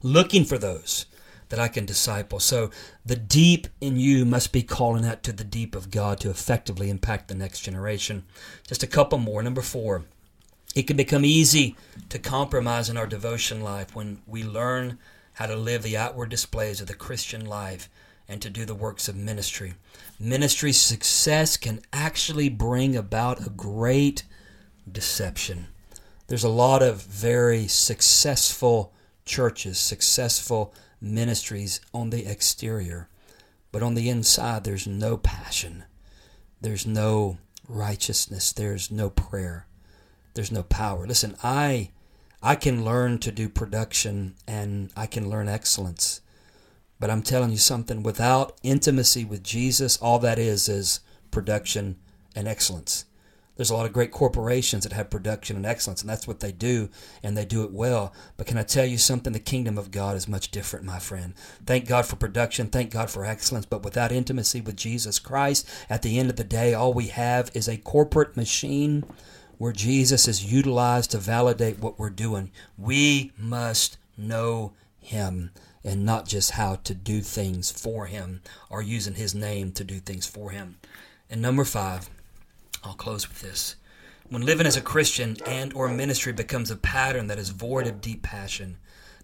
looking 0.02 0.44
for 0.44 0.58
those 0.58 1.06
that 1.50 1.60
I 1.60 1.68
can 1.68 1.86
disciple. 1.86 2.40
So 2.40 2.72
the 3.06 3.16
deep 3.16 3.68
in 3.80 3.98
you 3.98 4.26
must 4.26 4.52
be 4.52 4.64
calling 4.64 5.06
out 5.06 5.24
to 5.24 5.32
the 5.32 5.44
deep 5.44 5.76
of 5.76 5.92
God 5.92 6.20
to 6.22 6.30
effectively 6.30 6.90
impact 6.90 7.28
the 7.28 7.36
next 7.36 7.62
generation. 7.62 8.26
Just 8.68 8.84
a 8.84 8.88
couple 8.88 9.18
more. 9.18 9.44
Number 9.44 9.62
four. 9.62 10.06
It 10.76 10.88
can 10.88 10.98
become 10.98 11.24
easy 11.24 11.78
to 12.10 12.20
compromise 12.20 12.90
in 12.90 12.98
our 12.98 13.08
devotion 13.08 13.62
life 13.62 13.96
when 13.96 14.22
we 14.28 14.44
learn 14.44 15.00
how 15.34 15.46
to 15.46 15.56
live 15.56 15.84
the 15.84 15.96
outward 15.96 16.30
displays 16.30 16.82
of 16.82 16.88
the 16.88 16.94
Christian 16.94 17.46
life 17.46 17.90
and 18.28 18.42
to 18.42 18.50
do 18.50 18.66
the 18.66 18.76
works 18.76 19.08
of 19.08 19.16
ministry. 19.16 19.76
Ministry 20.20 20.74
success 20.74 21.56
can 21.56 21.80
actually 21.94 22.50
bring 22.50 22.96
about 22.96 23.46
a 23.46 23.50
great 23.50 24.24
deception. 24.92 25.68
There's 26.28 26.44
a 26.44 26.50
lot 26.50 26.84
of 26.84 27.04
very 27.04 27.68
successful 27.68 28.94
churches, 29.24 29.80
successful 29.80 30.74
ministries 31.00 31.80
on 31.94 32.10
the 32.10 32.26
exterior, 32.26 33.08
but 33.72 33.82
on 33.82 33.94
the 33.94 34.10
inside, 34.10 34.66
there's 34.66 34.88
no 34.88 35.16
passion, 35.16 35.86
there's 36.60 36.86
no 36.86 37.38
righteousness, 37.68 38.52
there's 38.52 38.92
no 38.92 39.10
prayer. 39.10 39.68
There's 40.36 40.52
no 40.52 40.64
power. 40.64 41.08
Listen, 41.08 41.36
I 41.44 41.90
I 42.44 42.56
can 42.56 42.86
learn 42.86 43.18
to 43.20 43.32
do 43.32 43.50
production 43.50 44.36
and 44.48 44.92
I 44.96 45.08
can 45.08 45.30
learn 45.30 45.48
excellence. 45.50 46.22
But 47.00 47.10
I'm 47.10 47.24
telling 47.24 47.52
you 47.52 47.58
something, 47.58 48.04
without 48.04 48.58
intimacy 48.62 49.26
with 49.26 49.44
Jesus, 49.44 49.98
all 49.98 50.20
that 50.20 50.38
is 50.38 50.70
is 50.70 51.00
production 51.32 51.98
and 52.36 52.48
excellence. 52.48 53.06
There's 53.56 53.70
a 53.70 53.76
lot 53.76 53.86
of 53.86 53.94
great 53.94 54.12
corporations 54.12 54.84
that 54.84 54.92
have 54.92 55.10
production 55.10 55.56
and 55.56 55.66
excellence, 55.66 56.02
and 56.02 56.10
that's 56.10 56.28
what 56.28 56.42
they 56.42 56.52
do, 56.52 56.90
and 57.24 57.38
they 57.38 57.46
do 57.46 57.64
it 57.64 57.72
well. 57.72 58.14
But 58.36 58.48
can 58.48 58.58
I 58.58 58.64
tell 58.64 58.86
you 58.86 58.98
something? 58.98 59.32
The 59.32 59.40
kingdom 59.40 59.78
of 59.78 59.92
God 59.92 60.18
is 60.18 60.28
much 60.28 60.52
different, 60.52 60.86
my 60.86 61.00
friend. 61.00 61.34
Thank 61.66 61.88
God 61.88 62.06
for 62.06 62.18
production, 62.18 62.68
thank 62.68 62.92
God 62.92 63.10
for 63.10 63.24
excellence, 63.24 63.66
but 63.66 63.84
without 63.84 64.12
intimacy 64.12 64.60
with 64.60 64.76
Jesus 64.76 65.20
Christ, 65.20 65.68
at 65.90 66.02
the 66.02 66.20
end 66.20 66.30
of 66.30 66.36
the 66.36 66.44
day, 66.44 66.74
all 66.74 66.94
we 66.94 67.08
have 67.08 67.50
is 67.54 67.70
a 67.70 67.78
corporate 67.78 68.36
machine 68.36 69.06
where 69.58 69.72
Jesus 69.72 70.28
is 70.28 70.52
utilized 70.52 71.12
to 71.12 71.18
validate 71.18 71.80
what 71.80 71.98
we're 71.98 72.10
doing. 72.10 72.52
We 72.78 73.32
must 73.38 73.98
know 74.18 74.74
Him 75.00 75.52
and 75.84 76.06
not 76.06 76.28
just 76.28 76.52
how 76.52 76.76
to 76.76 76.94
do 76.94 77.22
things 77.22 77.72
for 77.72 78.08
Him 78.08 78.42
or 78.70 78.82
using 78.82 79.16
His 79.16 79.36
name 79.36 79.72
to 79.74 79.84
do 79.84 80.00
things 80.00 80.26
for 80.26 80.52
Him. 80.52 80.78
And 81.30 81.42
number 81.42 81.64
five, 81.64 82.10
I'll 82.84 82.94
close 82.94 83.28
with 83.28 83.42
this. 83.42 83.76
When 84.28 84.42
living 84.44 84.66
as 84.66 84.76
a 84.76 84.82
Christian 84.82 85.38
and 85.46 85.74
or 85.74 85.88
ministry 85.88 86.34
becomes 86.34 86.72
a 86.72 86.76
pattern 86.76 87.28
that 87.28 87.38
is 87.38 87.50
void 87.50 87.88
of 87.88 88.02
deep 88.02 88.24
passion, 88.24 88.78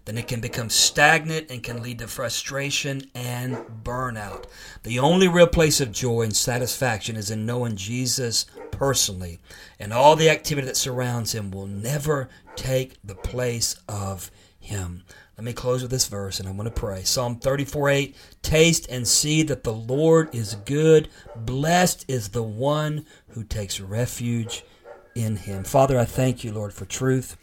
then 0.04 0.18
it 0.18 0.28
can 0.28 0.40
become 0.40 0.68
stagnant 0.68 1.50
and 1.50 1.62
can 1.62 1.82
lead 1.82 1.98
to 2.00 2.08
frustration 2.08 3.02
and 3.14 3.56
burnout. 3.84 4.44
The 4.82 4.98
only 4.98 5.28
real 5.28 5.46
place 5.46 5.80
of 5.80 5.92
joy 5.92 6.22
and 6.22 6.36
satisfaction 6.36 7.16
is 7.16 7.30
in 7.30 7.46
knowing 7.46 7.76
Jesus 7.76 8.46
personally, 8.70 9.38
and 9.78 9.92
all 9.92 10.16
the 10.16 10.30
activity 10.30 10.66
that 10.66 10.76
surrounds 10.76 11.32
him 11.32 11.50
will 11.50 11.66
never 11.66 12.28
take 12.56 12.96
the 13.04 13.14
place 13.14 13.76
of 13.88 14.30
him. 14.58 15.04
Let 15.36 15.44
me 15.44 15.52
close 15.52 15.82
with 15.82 15.90
this 15.90 16.08
verse 16.08 16.38
and 16.38 16.48
I'm 16.48 16.56
going 16.56 16.68
to 16.68 16.70
pray. 16.70 17.02
Psalm 17.02 17.36
34 17.36 17.88
8 17.88 18.16
Taste 18.42 18.86
and 18.90 19.08
see 19.08 19.42
that 19.44 19.64
the 19.64 19.72
Lord 19.72 20.34
is 20.34 20.54
good. 20.54 21.08
Blessed 21.34 22.04
is 22.06 22.28
the 22.28 22.42
one 22.42 23.06
who 23.28 23.42
takes 23.42 23.80
refuge 23.80 24.64
in 25.14 25.36
him. 25.36 25.64
Father, 25.64 25.98
I 25.98 26.04
thank 26.04 26.44
you, 26.44 26.52
Lord, 26.52 26.72
for 26.72 26.84
truth. 26.84 27.36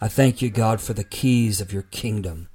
I 0.00 0.08
thank 0.08 0.42
you, 0.42 0.50
God, 0.50 0.80
for 0.80 0.92
the 0.92 1.04
keys 1.04 1.60
of 1.60 1.72
your 1.72 1.82
kingdom 1.82 2.48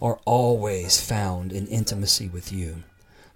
are 0.00 0.20
always 0.24 1.00
found 1.00 1.52
in 1.52 1.66
intimacy 1.66 2.28
with 2.28 2.52
you. 2.52 2.82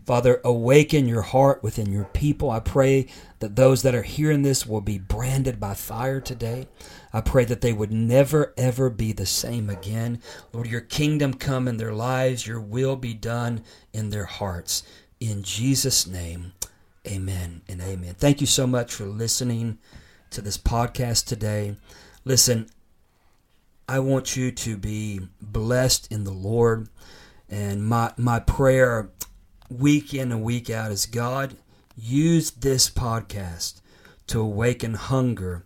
Father, 0.07 0.41
awaken 0.43 1.07
your 1.07 1.23
heart 1.23 1.62
within 1.62 1.93
your 1.93 2.07
people. 2.07 2.51
I 2.51 2.61
pray 2.61 3.07
that 3.38 3.55
those 3.55 3.83
that 3.83 3.95
are 3.95 4.03
hearing 4.03 4.43
this 4.43 4.67
will 4.67 4.81
be 4.81 4.99
branded 4.99 5.61
by 5.61 5.75
fire 5.75 6.21
today. 6.21 6.67
I 7.12 7.21
pray 7.21 7.45
that 7.45 7.61
they 7.61 7.73
would 7.73 7.93
never, 7.93 8.53
ever 8.57 8.91
be 8.91 9.12
the 9.12 9.27
same 9.27 9.71
again. 9.71 10.21
Lord, 10.53 10.67
your 10.67 10.81
kingdom 10.81 11.35
come 11.35 11.69
in 11.69 11.77
their 11.77 11.93
lives, 11.93 12.47
your 12.47 12.61
will 12.61 12.97
be 12.97 13.15
done 13.15 13.62
in 13.93 14.11
their 14.11 14.25
hearts. 14.25 14.83
In 15.21 15.45
Jesus' 15.45 16.07
name, 16.07 16.53
amen 17.07 17.62
and 17.69 17.81
amen. 17.81 18.15
Thank 18.19 18.41
you 18.41 18.47
so 18.47 18.67
much 18.67 18.93
for 18.93 19.05
listening 19.05 19.79
to 20.31 20.41
this 20.41 20.59
podcast 20.59 21.27
today. 21.27 21.77
Listen, 22.25 22.67
I 23.88 23.99
want 23.99 24.37
you 24.37 24.51
to 24.53 24.77
be 24.77 25.21
blessed 25.40 26.11
in 26.11 26.25
the 26.25 26.33
Lord. 26.33 26.88
And 27.49 27.85
my, 27.85 28.12
my 28.16 28.40
prayer 28.40 29.11
week 29.68 30.14
in 30.14 30.33
and 30.33 30.42
week 30.42 30.71
out 30.71 30.90
is 30.90 31.07
God, 31.07 31.57
use 31.97 32.51
this 32.51 32.90
podcast 32.90 33.81
to 34.29 34.40
awaken 34.40 34.95
hunger 34.95 35.64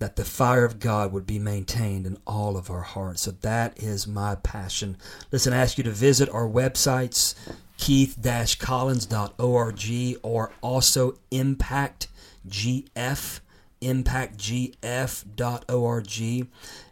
that 0.00 0.16
the 0.16 0.24
fire 0.24 0.64
of 0.64 0.80
God 0.80 1.12
would 1.12 1.26
be 1.26 1.38
maintained 1.38 2.06
in 2.06 2.16
all 2.26 2.56
of 2.56 2.70
our 2.70 2.80
hearts. 2.80 3.20
So 3.22 3.32
that 3.42 3.80
is 3.82 4.06
my 4.06 4.36
passion. 4.36 4.96
Listen, 5.30 5.52
I 5.52 5.58
ask 5.58 5.76
you 5.76 5.84
to 5.84 5.90
visit 5.90 6.30
our 6.30 6.48
websites, 6.48 7.34
keith-collins.org 7.76 10.18
or 10.22 10.52
also 10.62 11.18
impactgf, 11.30 13.40
impactgf.org. 13.82 16.48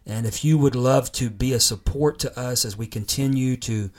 And 0.08 0.26
if 0.26 0.44
you 0.44 0.56
would 0.58 0.74
love 0.74 1.12
to 1.12 1.28
be 1.28 1.52
a 1.52 1.60
support 1.60 2.18
to 2.20 2.38
us 2.38 2.64
as 2.64 2.76
we 2.76 2.86
continue 2.86 3.56
to 3.58 3.90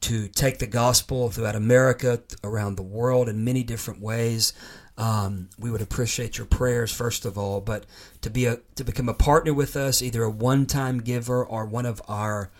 to 0.00 0.28
take 0.28 0.58
the 0.58 0.66
gospel 0.66 1.28
throughout 1.28 1.56
America, 1.56 2.22
around 2.44 2.76
the 2.76 2.82
world 2.82 3.28
in 3.28 3.44
many 3.44 3.62
different 3.62 4.00
ways. 4.00 4.52
Um, 4.96 5.50
we 5.58 5.70
would 5.70 5.82
appreciate 5.82 6.38
your 6.38 6.46
prayers 6.46 6.92
first 6.92 7.24
of 7.24 7.36
all, 7.36 7.60
but 7.60 7.84
to 8.22 8.30
be 8.30 8.46
a 8.46 8.58
to 8.76 8.84
become 8.84 9.08
a 9.08 9.14
partner 9.14 9.54
with 9.54 9.76
us, 9.76 10.02
either 10.02 10.22
a 10.22 10.30
one-time 10.30 11.00
giver 11.00 11.44
or 11.44 11.66
one 11.66 11.86
of 11.86 12.02
our 12.08 12.50